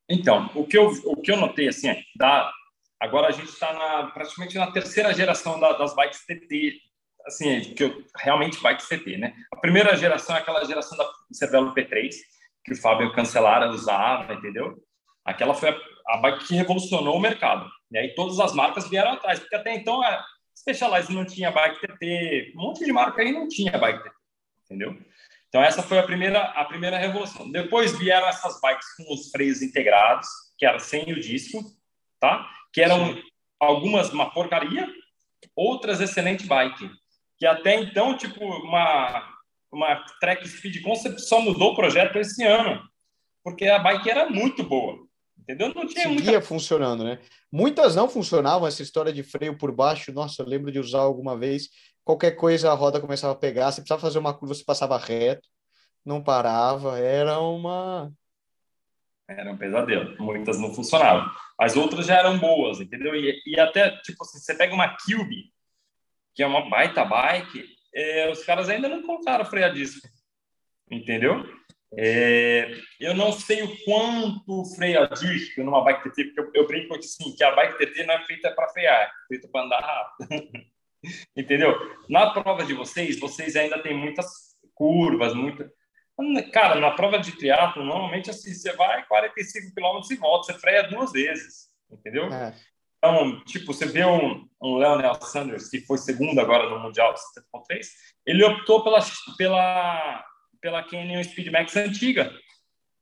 [0.08, 2.52] Então, o que eu, o que eu notei, assim, é, da,
[3.00, 6.78] agora a gente está praticamente na terceira geração da, das bikes TT,
[7.26, 9.34] assim, é, que eu, realmente bikes TT, né?
[9.52, 12.10] A primeira geração é aquela geração da Cervelo P3,
[12.64, 14.76] que o Fábio Cancelara usava, entendeu?
[15.24, 15.76] Aquela foi a,
[16.08, 17.68] a bike que revolucionou o mercado.
[17.90, 20.24] E aí todas as marcas vieram atrás, porque até então a
[20.56, 24.10] Specialized não tinha bike TT, um monte de marca aí não tinha bike TT,
[24.66, 24.98] entendeu?
[25.52, 27.50] Então essa foi a primeira a primeira revolução.
[27.50, 31.62] Depois vieram essas bikes com os freios integrados, que era sem o disco,
[32.18, 32.50] tá?
[32.72, 33.20] Que eram
[33.60, 34.88] algumas uma porcaria,
[35.54, 36.88] outras excelente bike.
[37.38, 39.30] Que até então tipo uma
[39.70, 42.82] uma Track Speed Concept só mudou o projeto esse ano,
[43.44, 45.06] porque a bike era muito boa.
[45.38, 45.74] Entendeu?
[45.74, 46.40] Não tinha Seguia muita...
[46.40, 47.18] funcionando, né?
[47.50, 50.12] Muitas não funcionavam, essa história de freio por baixo.
[50.12, 51.68] Nossa, eu lembro de usar alguma vez.
[52.04, 53.70] Qualquer coisa a roda começava a pegar.
[53.70, 55.48] Você precisava fazer uma curva, você passava reto,
[56.04, 56.98] não parava.
[56.98, 58.12] Era uma.
[59.28, 60.16] Era um pesadelo.
[60.20, 61.30] Muitas não funcionavam.
[61.58, 63.14] As outras já eram boas, entendeu?
[63.14, 65.52] E, e até, tipo assim, você pega uma Cube,
[66.34, 70.08] que é uma baita bike, é, os caras ainda não colocaram freio a disco,
[70.90, 71.44] entendeu?
[71.94, 76.66] É, eu não sei o quanto freio a disco numa bike TT, porque eu, eu
[76.66, 79.80] brinco assim, que a bike TT não é feita para frear, é feita para andar
[79.80, 80.62] rápido.
[81.36, 81.74] Entendeu?
[82.08, 85.70] Na prova de vocês, vocês ainda tem muitas curvas, muita.
[86.52, 90.82] Cara, na prova de triatlo, normalmente assim, você vai 45 km e volta, você freia
[90.82, 92.32] duas vezes, entendeu?
[92.32, 92.54] É.
[92.98, 97.90] Então, tipo, você vê um, um Leonel Sanders, que foi segundo agora no Mundial 73,
[98.24, 99.00] ele optou pela,
[99.36, 100.24] pela
[100.62, 102.32] pela Canyon Speed Max antiga,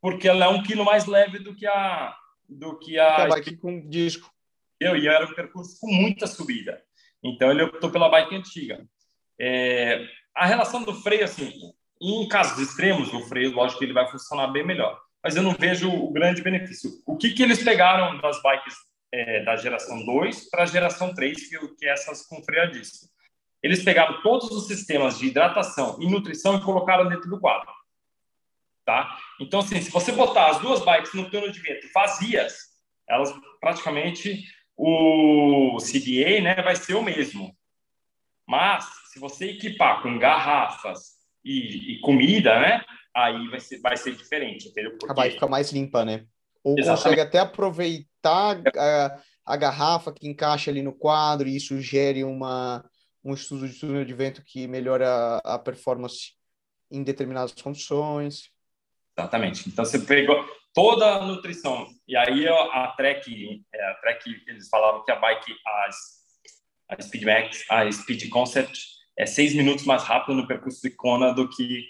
[0.01, 2.17] porque ela é um quilo mais leve do que a
[2.49, 4.29] do que a, a bike com disco.
[4.81, 6.83] Eu e era um percurso com muita subida.
[7.23, 8.85] Então ele optou pela bike antiga.
[9.39, 11.53] É, a relação do freio, assim,
[12.01, 14.99] em casos extremos, o freio, lógico que ele vai funcionar bem melhor.
[15.23, 16.91] Mas eu não vejo o grande benefício.
[17.07, 18.75] O que, que eles pegaram das bikes
[19.13, 22.67] é, da geração 2 para a geração 3, que, que é essas com freio a
[22.67, 23.07] disco?
[23.63, 27.71] Eles pegaram todos os sistemas de hidratação e nutrição e colocaram dentro do quadro.
[28.87, 29.19] Tá?
[29.39, 32.71] Então, assim, se você botar as duas bikes no túnel de vento vazias,
[33.07, 34.43] elas praticamente
[34.83, 37.55] o CDA né, vai ser o mesmo.
[38.49, 42.83] Mas, se você equipar com garrafas e, e comida, né,
[43.14, 44.97] aí vai ser, vai ser diferente, entendeu?
[44.97, 45.21] Porque...
[45.21, 46.25] A fica mais limpa, né?
[46.64, 47.03] Ou Exatamente.
[47.03, 52.83] consegue até aproveitar a, a garrafa que encaixa ali no quadro e isso gere uma,
[53.23, 56.33] um estudo de túnel de vento que melhora a performance
[56.90, 58.51] em determinadas condições.
[59.16, 59.69] Exatamente.
[59.69, 60.43] Então você pegou
[60.75, 65.55] toda a nutrição e aí a Trek, é, a Trek eles falavam que a bike
[65.67, 65.89] a,
[66.91, 68.79] a Speed Max, a Speed Concept
[69.19, 71.87] é seis minutos mais rápido no percurso de Kona do que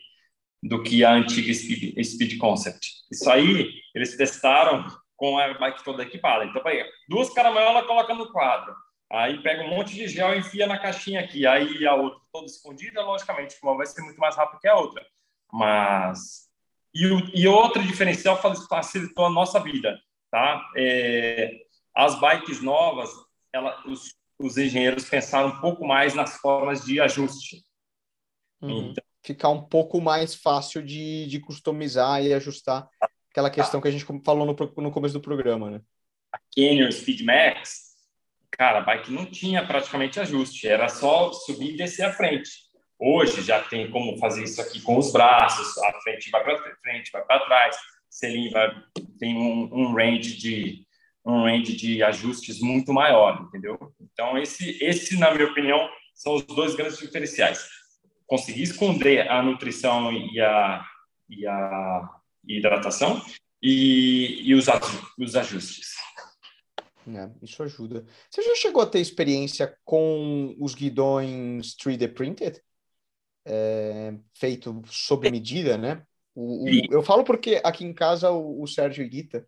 [0.62, 2.86] do que a antiga Speed, Speed Concept.
[3.10, 6.44] Isso aí eles testaram com a bike toda equipada.
[6.44, 8.74] Então, aí, duas caramelas coloca no quadro
[9.12, 11.44] Aí pega um monte de gel e enfia na caixinha aqui.
[11.44, 15.04] Aí a outra toda escondida, logicamente, uma vai ser muito mais rápido que a outra.
[15.52, 16.48] Mas.
[16.94, 20.00] E, o, e outro diferencial facilitou a nossa vida,
[20.30, 20.68] tá?
[20.76, 21.52] É,
[21.94, 23.10] as bikes novas,
[23.52, 27.64] ela, os, os engenheiros pensaram um pouco mais nas formas de ajuste.
[28.60, 28.90] Uhum.
[28.90, 32.88] Então, Ficar um pouco mais fácil de, de customizar e ajustar
[33.30, 35.80] aquela questão que a gente falou no, no começo do programa, né?
[36.32, 37.96] A Canyon Speed Max,
[38.50, 42.50] cara, a bike não tinha praticamente ajuste, era só subir e descer a frente.
[43.02, 47.10] Hoje já tem como fazer isso aqui com os braços, a frente vai para frente,
[47.10, 47.76] vai para trás,
[48.10, 48.70] selim vai
[49.18, 50.86] tem um, um, range de
[51.24, 53.78] um range de ajustes muito maior, entendeu?
[53.98, 57.66] Então esse esse na minha opinião são os dois grandes diferenciais.
[58.26, 60.84] Conseguir esconder a nutrição e a
[61.30, 62.10] e a
[62.46, 63.22] hidratação
[63.62, 64.66] e, e os,
[65.18, 65.94] os ajustes.
[67.08, 68.04] É, isso ajuda.
[68.30, 72.60] Você já chegou a ter experiência com os guidões 3D printed?
[73.44, 76.02] É, feito sob medida, né?
[76.34, 79.46] O, o, eu falo porque aqui em casa o, o Sérgio Guita,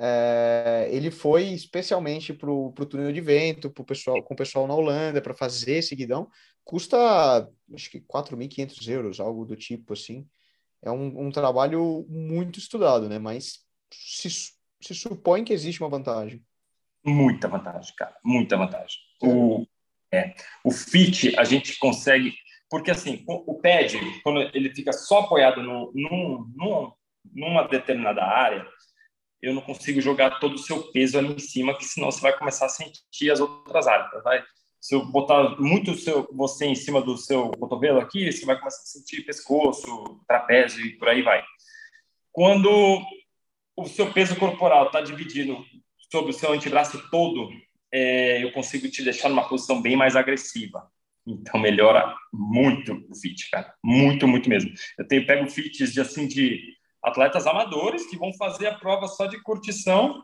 [0.00, 4.74] é, ele foi especialmente para o túnel de vento, pro pessoal, com o pessoal na
[4.74, 6.30] Holanda, para fazer esse guidão.
[6.64, 6.96] Custa,
[7.74, 10.26] acho que 4.500 euros, algo do tipo assim.
[10.82, 13.18] É um, um trabalho muito estudado, né?
[13.18, 16.44] Mas se, se supõe que existe uma vantagem.
[17.04, 18.98] Muita vantagem, cara, muita vantagem.
[19.20, 19.66] O,
[20.12, 22.34] é, o fit a gente consegue,
[22.70, 26.92] porque assim, o pad, quando ele fica só apoiado no, num, num,
[27.34, 28.66] numa determinada área,
[29.40, 32.36] eu não consigo jogar todo o seu peso ali em cima, que senão você vai
[32.36, 34.22] começar a sentir as outras áreas.
[34.22, 34.42] Vai,
[34.80, 38.82] se eu botar muito seu, você em cima do seu cotovelo aqui, você vai começar
[38.82, 41.42] a sentir pescoço, trapézio e por aí vai.
[42.32, 43.00] Quando
[43.76, 45.64] o seu peso corporal está dividido
[46.10, 47.50] sobre o seu antebraço todo,
[47.92, 50.90] é, eu consigo te deixar numa posição bem mais agressiva.
[51.28, 53.74] Então melhora muito o fit, cara.
[53.84, 54.72] Muito, muito mesmo.
[54.98, 56.60] Eu tenho pego fits de assim de
[57.02, 60.22] atletas amadores que vão fazer a prova só de curtição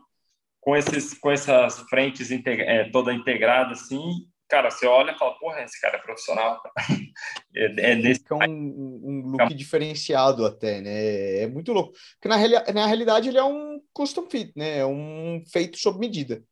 [0.59, 4.27] com esses com essas frentes integra é, toda integrada assim.
[4.47, 6.61] Cara, você olha e fala, porra, esse cara é profissional.
[7.55, 8.23] é, é nesse...
[8.29, 11.37] é um, um look diferenciado até, né?
[11.39, 11.93] É muito louco.
[12.13, 14.79] Porque na, reali na realidade ele é um custom fit, né?
[14.79, 16.43] É um feito sob medida.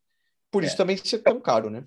[0.49, 0.77] Por isso é.
[0.77, 1.85] também ser tão caro, né?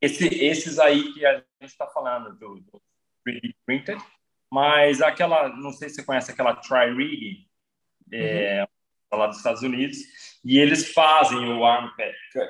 [0.00, 2.82] Esse, esses aí que a gente está falando do, do
[3.26, 4.00] 3D printed,
[4.52, 7.46] mas aquela, não sei se você conhece aquela Tri-Rig,
[8.12, 8.62] é,
[9.12, 9.18] uhum.
[9.18, 9.98] lá dos Estados Unidos,
[10.44, 11.88] e eles fazem o arm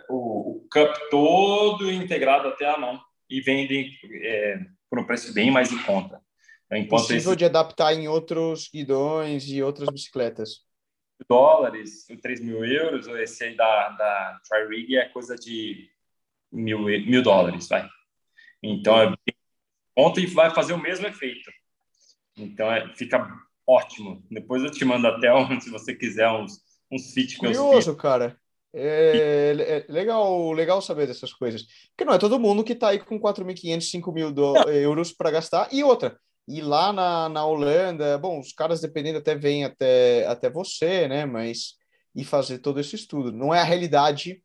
[0.08, 3.90] o, o cup todo integrado até a mão e vendem
[4.22, 6.20] é, por um preço bem mais em conta.
[6.70, 7.36] Enquanto possível esse...
[7.36, 10.66] de adaptar em outros guidões e outras bicicletas.
[11.28, 15.88] Dólares, 3 mil euros, esse aí da, da Tri-Rig é coisa de
[16.52, 17.88] mil, mil dólares, vai.
[18.68, 19.14] Então, é
[20.18, 21.50] e vai fazer o mesmo efeito.
[22.36, 23.26] Então, é, fica
[23.66, 24.22] ótimo.
[24.30, 28.38] Depois eu te mando até, um, se você quiser, uns, uns fit Curioso, cara.
[28.78, 31.62] É, é, legal, legal saber dessas coisas.
[31.90, 34.34] Porque não é todo mundo que está aí com 4.500, 5 mil
[34.68, 35.72] euros para gastar.
[35.72, 40.50] E outra, e lá na, na Holanda, bom, os caras dependendo até vêm até, até
[40.50, 41.24] você, né?
[41.24, 41.76] Mas
[42.14, 43.30] e fazer todo esse estudo.
[43.30, 44.42] Não é a realidade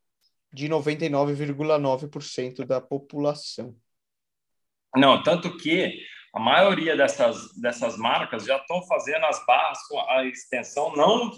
[0.54, 3.76] de 99,9% da população.
[4.96, 6.00] Não, tanto que
[6.34, 11.32] a maioria dessas, dessas marcas já estão fazendo as barras com a extensão não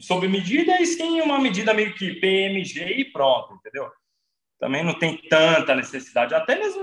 [0.00, 3.90] sob medida e sim uma medida meio que PMG e pronto, entendeu?
[4.58, 6.82] Também não tem tanta necessidade, até mesmo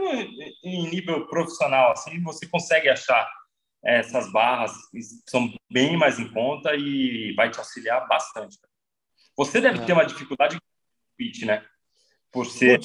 [0.63, 3.27] em nível profissional, assim, você consegue achar
[3.83, 4.71] essas barras
[5.27, 8.57] são bem mais em conta e vai te auxiliar bastante.
[9.35, 9.85] Você deve é.
[9.85, 10.65] ter uma dificuldade com
[11.17, 11.65] pitch, né?
[12.31, 12.79] Por ser.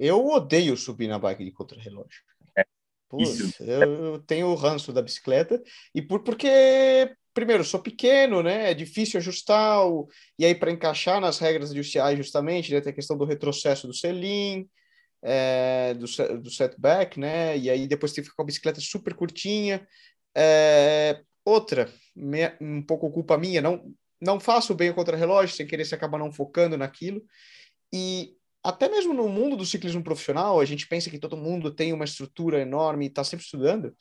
[0.00, 2.22] Eu odeio subir na bike de contra-relógio.
[2.56, 2.64] É,
[3.08, 5.62] Putz, eu, eu tenho o ranço da bicicleta
[5.94, 8.70] e por porque primeiro, sou pequeno, né?
[8.70, 10.08] É difícil ajustar, o...
[10.38, 12.80] e aí para encaixar nas regras de UCI justamente, né?
[12.80, 14.68] tem a questão do retrocesso do selim,
[15.22, 16.06] é, do,
[16.40, 17.56] do setback, né?
[17.56, 19.86] E aí depois tem que ficar com a bicicleta super curtinha.
[20.36, 22.52] É, outra, me...
[22.60, 26.32] um pouco culpa minha, não, não faço bem o contra-relógio, sem querer se acaba não
[26.32, 27.22] focando naquilo.
[27.92, 31.92] E até mesmo no mundo do ciclismo profissional, a gente pensa que todo mundo tem
[31.92, 33.96] uma estrutura enorme e está sempre estudando.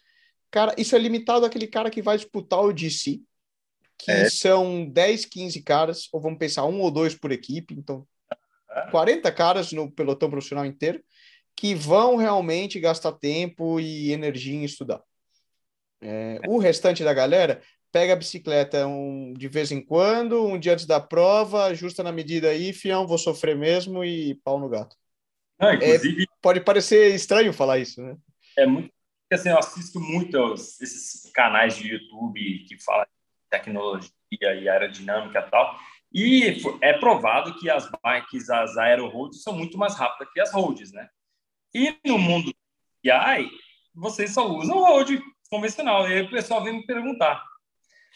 [0.51, 3.21] Cara, isso é limitado àquele cara que vai disputar o DC,
[3.97, 4.29] que é.
[4.29, 8.07] são 10, 15 caras, ou vamos pensar um ou dois por equipe, então
[8.91, 11.03] 40 caras no pelotão profissional inteiro,
[11.55, 15.01] que vão realmente gastar tempo e energia em estudar.
[16.01, 20.73] É, o restante da galera pega a bicicleta um, de vez em quando, um dia
[20.73, 24.95] antes da prova, ajusta na medida aí, fião, vou sofrer mesmo e pau no gato.
[25.59, 25.73] Ah.
[25.73, 25.99] É,
[26.41, 28.15] pode parecer estranho falar isso, né?
[28.57, 28.91] É muito
[29.31, 35.39] assim, eu assisto muito aos, esses canais de YouTube que falam de tecnologia e aerodinâmica
[35.39, 35.79] e tal.
[36.11, 40.91] E é provado que as bikes, as aero-roads, são muito mais rápidas que as roads,
[40.91, 41.07] né?
[41.73, 42.51] E no mundo
[43.07, 43.47] AI,
[43.93, 45.21] vocês só usam road
[45.51, 46.09] convencional.
[46.09, 47.43] E aí o pessoal vem me perguntar,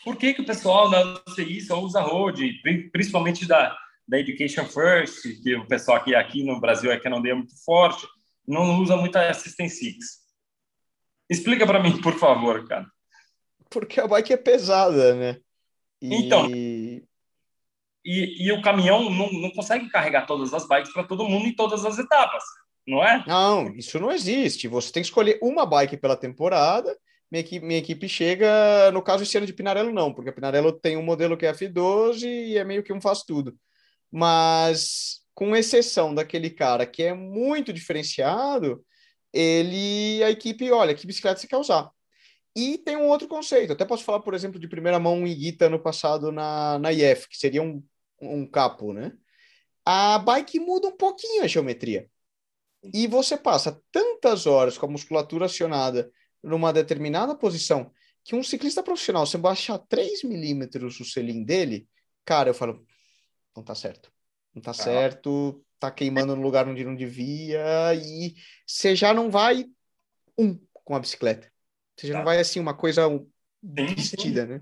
[0.04, 3.76] por que, que o pessoal da UCI só usa road, principalmente da,
[4.08, 7.56] da Education First, que o pessoal aqui, aqui no Brasil é que não deu muito
[7.64, 8.08] forte,
[8.48, 10.24] não usa muito a Assistance Six.
[11.30, 12.86] Explica para mim, por favor, cara.
[13.70, 15.40] Porque a bike é pesada, né?
[16.02, 16.16] E...
[16.16, 16.50] Então,
[18.06, 21.56] e, e o caminhão não, não consegue carregar todas as bikes para todo mundo em
[21.56, 22.44] todas as etapas,
[22.86, 23.24] não é?
[23.26, 24.68] Não, isso não existe.
[24.68, 26.96] Você tem que escolher uma bike pela temporada.
[27.34, 30.72] Minha equipe, minha equipe chega, no caso esse ano de Pinarello não, porque a Pinarello
[30.72, 33.58] tem um modelo que é F12 e é meio que um faz tudo.
[34.12, 38.86] Mas com exceção daquele cara que é muito diferenciado,
[39.34, 41.90] ele, a equipe, olha, que bicicleta você quer usar.
[42.56, 45.68] E tem um outro conceito, até posso falar, por exemplo, de primeira mão um Iguita
[45.68, 47.84] no passado na, na IF, que seria um,
[48.22, 49.12] um capo, né?
[49.84, 52.08] A bike muda um pouquinho a geometria.
[52.94, 56.12] E você passa tantas horas com a musculatura acionada
[56.44, 57.92] numa determinada posição
[58.24, 61.88] que um ciclista profissional, se baixar 3 milímetros o selim dele,
[62.24, 62.86] cara, eu falo,
[63.56, 64.12] não tá certo.
[64.54, 64.74] Não tá ah.
[64.74, 69.66] certo, tá queimando no lugar onde não devia, e você já não vai
[70.38, 71.52] um com a bicicleta.
[71.98, 72.20] Você já tá.
[72.20, 73.04] não vai assim, uma coisa
[73.62, 74.62] vestida, né?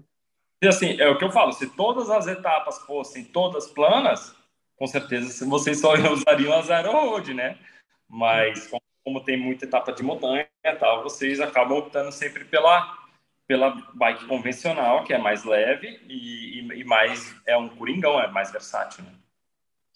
[0.62, 4.36] E assim, é o que eu falo, se todas as etapas fossem todas planas,
[4.76, 7.60] com certeza vocês só usariam a Zero Road, né?
[8.08, 13.00] Mas como, como tem muita etapa de montanha e tal, vocês acabam optando sempre pela
[13.48, 18.32] pela bike convencional, que é mais leve e, e, e mais é um coringão, é
[18.32, 19.12] mais versátil, né?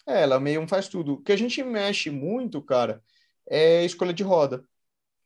[0.06, 1.14] É, ela meio faz tudo.
[1.14, 3.02] O que a gente mexe muito, cara,
[3.48, 4.62] é escolha de roda.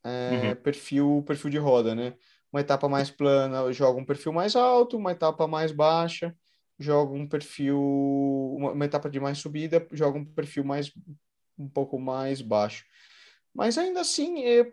[0.05, 0.57] É, uhum.
[0.57, 2.15] perfil, perfil de roda, né?
[2.53, 6.35] Uma etapa mais plana, joga um perfil mais alto, uma etapa mais baixa,
[6.79, 7.79] joga um perfil,
[8.57, 10.93] uma, uma etapa de mais subida, joga um perfil mais
[11.59, 12.85] um pouco mais baixo.
[13.55, 14.73] Mas ainda assim, eu,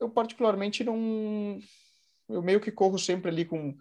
[0.00, 1.58] eu particularmente não.
[2.28, 3.76] Eu meio que corro sempre ali com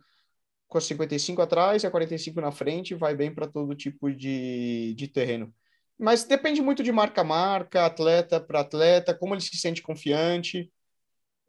[0.68, 4.94] com a 55 atrás e a 45 na frente, vai bem para todo tipo de,
[4.96, 5.54] de terreno.
[5.98, 10.72] Mas depende muito de marca a marca, atleta para atleta, como ele se sente confiante.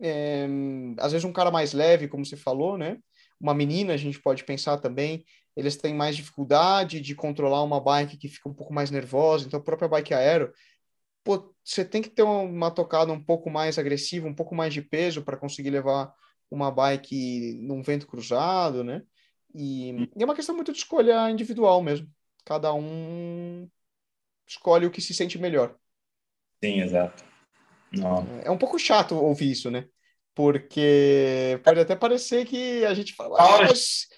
[0.01, 0.47] É,
[0.99, 2.99] às vezes um cara mais leve, como você falou, né?
[3.41, 5.25] Uma menina, a gente pode pensar também,
[5.57, 9.61] eles têm mais dificuldade de controlar uma bike que fica um pouco mais nervosa, então
[9.61, 10.53] a própria bike aero,
[11.29, 14.81] pô, você tem que ter uma tocada um pouco mais agressiva, um pouco mais de
[14.81, 16.11] peso para conseguir levar
[16.51, 19.03] uma bike num vento cruzado, né?
[19.55, 22.09] E, e é uma questão muito de escolha individual mesmo.
[22.47, 23.69] Cada um
[24.47, 25.77] escolhe o que se sente melhor.
[26.65, 27.23] Sim, exato.
[27.93, 28.27] Não.
[28.43, 29.87] É um pouco chato ouvir isso, né?
[30.35, 33.37] Porque pode até parecer que a gente fala.
[33.37, 34.09] Na hora, ah, mas...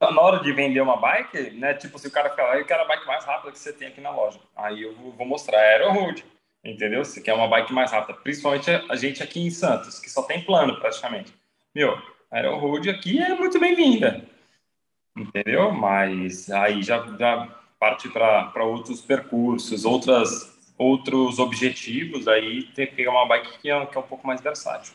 [0.00, 1.74] na hora de vender uma bike, né?
[1.74, 4.00] Tipo, se o cara falar, eu quero a bike mais rápida que você tem aqui
[4.00, 4.40] na loja.
[4.56, 6.24] Aí eu vou mostrar a Aero Road,
[6.64, 7.04] entendeu?
[7.04, 8.18] Se quer uma bike mais rápida.
[8.20, 11.32] Principalmente a gente aqui em Santos, que só tem plano praticamente.
[11.74, 11.92] Meu,
[12.30, 14.24] a Aero Road aqui é muito bem-vinda,
[15.16, 15.70] entendeu?
[15.72, 17.46] Mas aí já, já
[17.78, 23.86] parte para outros percursos, outras outros objetivos, aí tem que pegar uma bike que é,
[23.86, 24.94] que é um pouco mais versátil.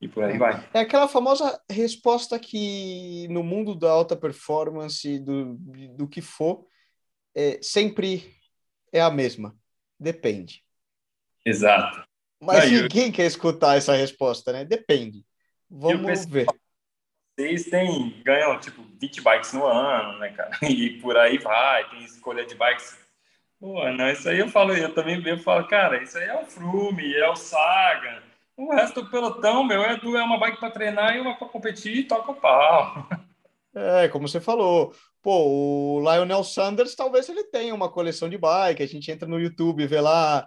[0.00, 0.38] E por aí é.
[0.38, 0.68] vai.
[0.72, 5.54] É aquela famosa resposta que no mundo da alta performance, do,
[5.94, 6.66] do que for,
[7.34, 8.34] é, sempre
[8.92, 9.56] é a mesma.
[9.98, 10.63] Depende.
[11.44, 12.04] Exato.
[12.40, 13.12] Mas Não, ninguém eu...
[13.12, 14.64] quer escutar essa resposta, né?
[14.64, 15.24] Depende.
[15.70, 16.46] Vamos ver.
[17.36, 20.50] Vocês têm, ganham tipo 20 bikes no ano, né, cara?
[20.62, 22.96] E por aí vai, tem escolha de bikes
[23.64, 26.44] Pô, não, isso aí eu falo, eu também eu falo, cara, isso aí é o
[26.44, 28.22] Frume, é o Saga.
[28.54, 31.96] O resto do pelotão, meu, é, é uma bike para treinar e uma para competir
[31.96, 33.08] e toca o pau.
[33.74, 38.82] É, como você falou, pô, o Lionel Sanders talvez ele tenha uma coleção de bike,
[38.82, 40.46] a gente entra no YouTube e vê lá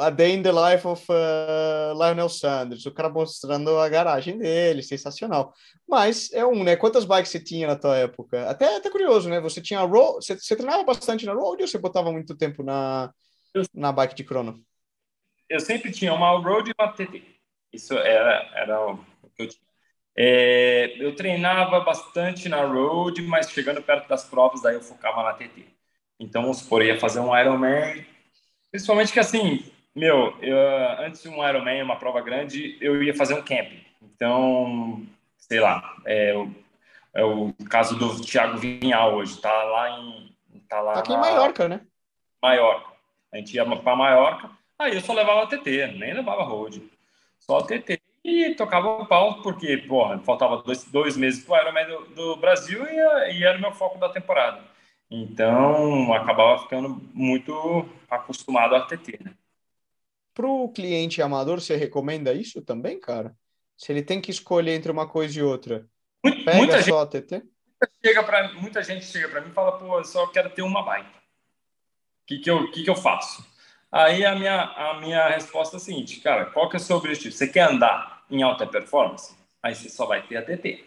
[0.00, 4.82] a Day in the Life of uh, Lionel Sanders, o cara mostrando a garagem dele,
[4.82, 5.52] sensacional.
[5.86, 6.74] Mas é um, né?
[6.74, 8.48] Quantas bikes você tinha na tua época?
[8.48, 9.40] Até, até curioso, né?
[9.40, 13.12] Você tinha road, você, você treinava bastante na road ou você botava muito tempo na,
[13.74, 14.64] na bike de crono?
[15.48, 17.22] Eu sempre tinha uma road e uma TT.
[17.72, 18.96] Isso era, era o
[19.36, 19.64] que eu tinha.
[20.16, 25.34] É, eu treinava bastante na road, mas chegando perto das provas, daí eu focava na
[25.34, 25.66] TT.
[26.18, 28.06] Então, vamos supor, ia fazer um Ironman,
[28.70, 29.64] principalmente que assim,
[29.94, 30.58] meu, eu,
[30.98, 33.84] antes de um Ironman, uma prova grande, eu ia fazer um camping.
[34.02, 36.34] Então, sei lá, é,
[37.14, 40.34] é o caso do Thiago Vinhal hoje, tá lá em...
[40.68, 41.16] Tá, lá tá aqui na...
[41.16, 41.80] em Maiorca, né?
[42.42, 42.90] Maiorca.
[43.32, 46.82] A gente ia para Maiorca, aí eu só levava TT, nem levava road.
[47.38, 51.86] Só TT e tocava o pau, porque, porra, faltava dois, dois meses para o Ironman
[51.86, 54.62] do, do Brasil e, e era o meu foco da temporada.
[55.10, 59.34] Então, acabava ficando muito acostumado a TT, né?
[60.34, 63.34] Para o cliente amador, você recomenda isso também, cara?
[63.76, 65.86] Se ele tem que escolher entre uma coisa e outra,
[66.22, 67.42] muita, pega muita só gente, a TT?
[68.04, 70.82] Chega pra, muita gente chega para mim e fala, pô, eu só quero ter uma
[70.82, 71.08] bike.
[71.08, 73.44] O que, que, eu, que, que eu faço?
[73.92, 76.96] Aí a minha, a minha resposta é a seguinte, cara, qual que é o seu
[76.96, 77.32] objetivo?
[77.32, 79.36] Você quer andar em alta performance?
[79.62, 80.84] Aí você só vai ter a TT.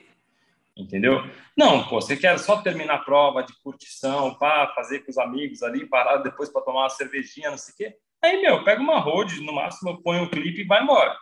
[0.76, 1.24] Entendeu?
[1.56, 5.64] Não, pô, você quer só terminar a prova de curtição, para fazer com os amigos
[5.64, 7.98] ali, parar depois para tomar uma cervejinha, não sei o quê.
[8.24, 11.16] Aí, meu, pega uma road, no máximo põe um clipe e vai embora.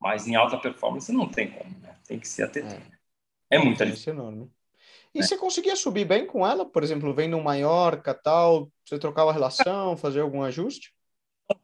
[0.00, 1.96] Mas em alta performance não tem como, né?
[2.06, 2.60] Tem que ser ATT.
[2.60, 4.10] É, é muita diferença.
[4.10, 4.50] enorme.
[5.14, 5.22] E é.
[5.22, 6.64] você conseguia subir bem com ela?
[6.64, 10.92] Por exemplo, vem no Maiorca, tal, você trocava a relação, fazer algum ajuste?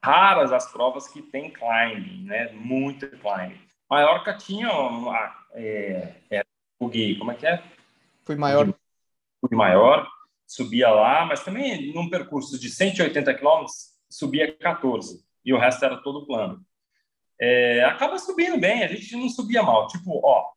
[0.05, 2.53] Raras as provas que tem climbing, né?
[2.53, 3.61] Muito climbing.
[3.91, 6.45] Maiorca tinha uma, é, é,
[6.79, 7.63] como é que é?
[8.25, 8.73] Fui maior.
[9.41, 10.07] Fui maior,
[10.47, 15.97] subia lá, mas também num percurso de 180 quilômetros, subia 14 e o resto era
[16.03, 16.65] todo plano.
[17.41, 19.87] É, acaba subindo bem, a gente não subia mal.
[19.87, 20.51] Tipo, ó,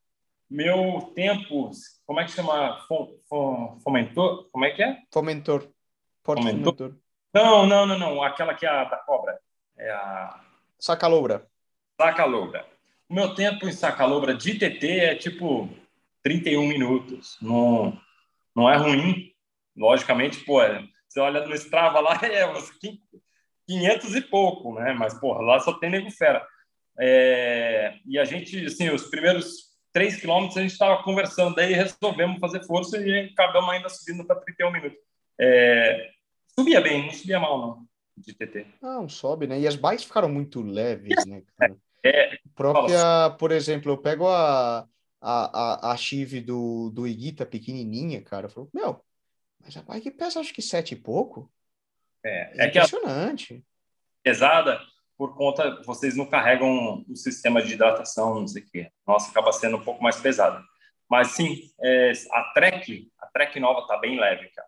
[0.50, 1.72] meu tempo,
[2.06, 2.80] como é que chama?
[2.88, 4.50] Fom, fom, fomentor?
[4.52, 4.98] Como é que é?
[5.12, 5.70] Fomentor.
[6.24, 6.76] Fomentor.
[6.76, 6.96] fomentor.
[7.34, 8.24] Não, não, não, não.
[8.24, 9.40] Aquela que é a da cobra.
[9.78, 10.42] É a.
[10.78, 11.48] Sacaloura.
[12.00, 12.66] Sacaloura.
[13.08, 15.70] O meu tempo em Sacaloura de TT é tipo
[16.24, 17.38] 31 minutos.
[17.42, 17.98] Não,
[18.56, 19.32] não é ruim.
[19.76, 22.70] Logicamente, pô, é, você olha no Strava lá, é uns
[23.72, 24.94] 500 e pouco, né?
[24.94, 26.46] Mas, porra, lá só tem nego fera.
[27.00, 32.40] É, e a gente, assim, os primeiros 3 quilômetros a gente estava conversando, daí resolvemos
[32.40, 34.98] fazer força e acabamos ainda subindo para 31 minutos.
[35.40, 36.12] É,
[36.58, 38.68] subia bem, não subia mal, não, de TT.
[38.82, 39.60] Não, sobe, né?
[39.60, 41.42] E as bikes ficaram muito leves, né?
[42.04, 44.88] É, própria, por exemplo, eu pego a,
[45.22, 49.00] a, a, a Chive do, do Iguita pequenininha, cara, eu falo, meu,
[49.60, 51.48] mas a bike pesa acho que sete e pouco.
[52.24, 53.62] É, é, é
[54.24, 54.80] pesada
[55.18, 58.92] por conta, vocês não carregam o sistema de hidratação, não sei o quê.
[59.06, 60.64] Nossa, acaba sendo um pouco mais pesada.
[61.08, 64.68] Mas sim, é, a Trek, a Trek nova tá bem leve, cara.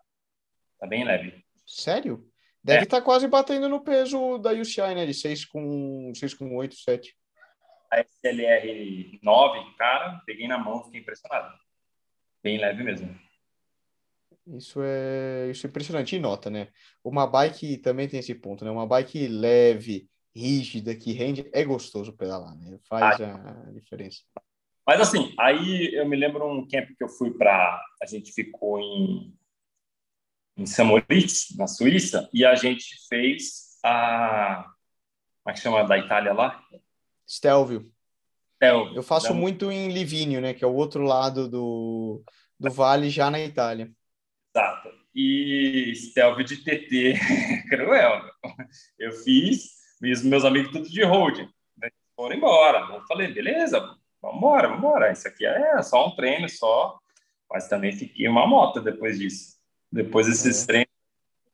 [0.78, 1.44] Tá bem leve.
[1.66, 2.24] Sério?
[2.62, 3.00] Deve estar é.
[3.00, 5.04] tá quase batendo no peso da UCI, né?
[5.04, 7.16] De 6 com, 6 com 8, 7.
[7.90, 11.52] A SLR 9, cara, peguei na mão, fiquei impressionado.
[12.42, 13.18] Bem leve mesmo.
[14.46, 16.16] Isso é, isso é impressionante.
[16.16, 16.68] E nota, né?
[17.02, 18.70] Uma bike também tem esse ponto, né?
[18.70, 22.78] Uma bike leve, rígida, que rende, é gostoso pedalar, né?
[22.88, 24.20] Faz a diferença.
[24.86, 27.80] Mas assim, aí eu me lembro um camp que eu fui para.
[28.02, 29.34] A gente ficou em,
[30.56, 34.64] em Samoritz, na Suíça, e a gente fez a.
[35.42, 36.62] Como é que chama da Itália lá?
[37.26, 37.90] Stelvio.
[38.56, 38.96] Stelvio.
[38.96, 39.40] Eu faço Não.
[39.40, 40.52] muito em Livigno, né?
[40.52, 42.22] Que é o outro lado do,
[42.60, 43.90] do vale, já na Itália.
[44.54, 44.94] Exato.
[45.12, 47.18] E Stelvio de TT,
[47.68, 48.22] cruel.
[48.98, 51.48] Eu fiz, os meus amigos tudo de holding.
[52.14, 52.94] Foram embora.
[52.94, 53.80] Eu falei, beleza,
[54.22, 55.12] vamos embora, vamos embora.
[55.12, 56.98] Isso aqui é só um treino, só.
[57.50, 59.56] Mas também fiquei uma moto depois disso.
[59.90, 60.66] Depois desses é.
[60.66, 60.94] treinos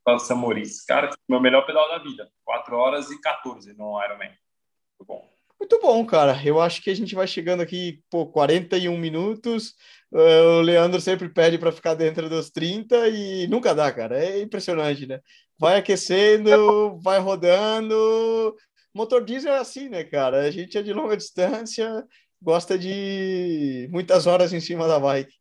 [0.04, 0.84] para o Samoris.
[0.84, 2.30] Cara, meu melhor pedal da vida.
[2.44, 4.28] 4 horas e 14 no Ironman.
[4.28, 5.39] Muito bom.
[5.60, 6.40] Muito bom, cara.
[6.42, 9.74] Eu acho que a gente vai chegando aqui, pô, 41 minutos.
[10.10, 14.18] Uh, o Leandro sempre pede para ficar dentro dos 30 e nunca dá, cara.
[14.18, 15.20] É impressionante, né?
[15.58, 18.56] Vai aquecendo, vai rodando.
[18.94, 20.40] Motor diesel é assim, né, cara?
[20.40, 22.04] A gente é de longa distância,
[22.40, 25.34] gosta de muitas horas em cima da bike.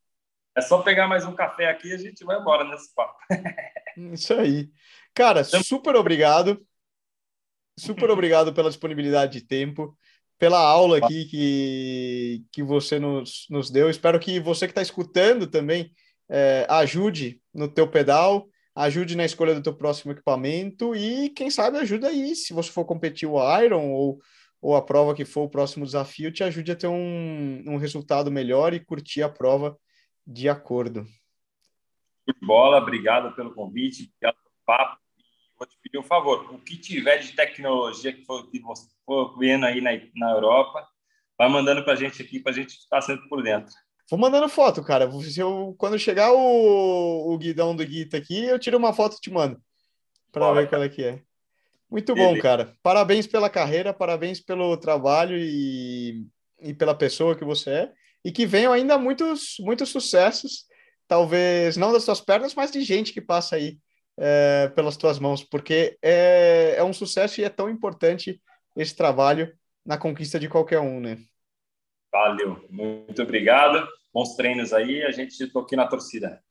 [0.56, 3.18] É só pegar mais um café aqui e a gente vai embora nesse papo.
[4.12, 4.70] Isso aí.
[5.14, 6.62] Cara, super obrigado.
[7.80, 9.98] Super obrigado pela disponibilidade de tempo,
[10.38, 13.90] pela aula aqui que, que você nos, nos deu.
[13.90, 15.92] Espero que você que está escutando também
[16.30, 21.78] é, ajude no teu pedal, ajude na escolha do teu próximo equipamento e, quem sabe,
[21.78, 24.20] ajuda aí, se você for competir o Iron ou,
[24.62, 28.30] ou a prova que for o próximo desafio, te ajude a ter um, um resultado
[28.30, 29.78] melhor e curtir a prova
[30.28, 31.06] de acordo.
[32.42, 35.09] Bola, obrigado pelo convite, obrigado pelo papo
[35.60, 36.54] vou te pedir um favor.
[36.54, 38.62] O que tiver de tecnologia que for, que
[39.06, 40.88] for vendo aí na, na Europa,
[41.38, 43.74] vai mandando para a gente aqui, para a gente estar sempre por dentro.
[44.10, 45.12] Vou mandando foto, cara.
[45.22, 49.22] Se eu, quando chegar o, o guidão do Guita aqui, eu tiro uma foto e
[49.22, 49.62] te mando.
[50.32, 51.22] Para ver qual é que é.
[51.92, 52.76] Muito bom, cara.
[52.82, 56.24] Parabéns pela carreira, parabéns pelo trabalho e,
[56.62, 57.92] e pela pessoa que você é.
[58.24, 60.66] E que venham ainda muitos, muitos sucessos.
[61.08, 63.80] Talvez não das suas pernas, mas de gente que passa aí
[64.20, 68.42] é, pelas tuas mãos, porque é, é um sucesso e é tão importante
[68.76, 69.52] esse trabalho
[69.86, 71.18] na conquista de qualquer um, né?
[72.12, 73.88] Valeu, muito obrigado.
[74.14, 76.44] Bons treinos aí, a gente estou aqui na torcida.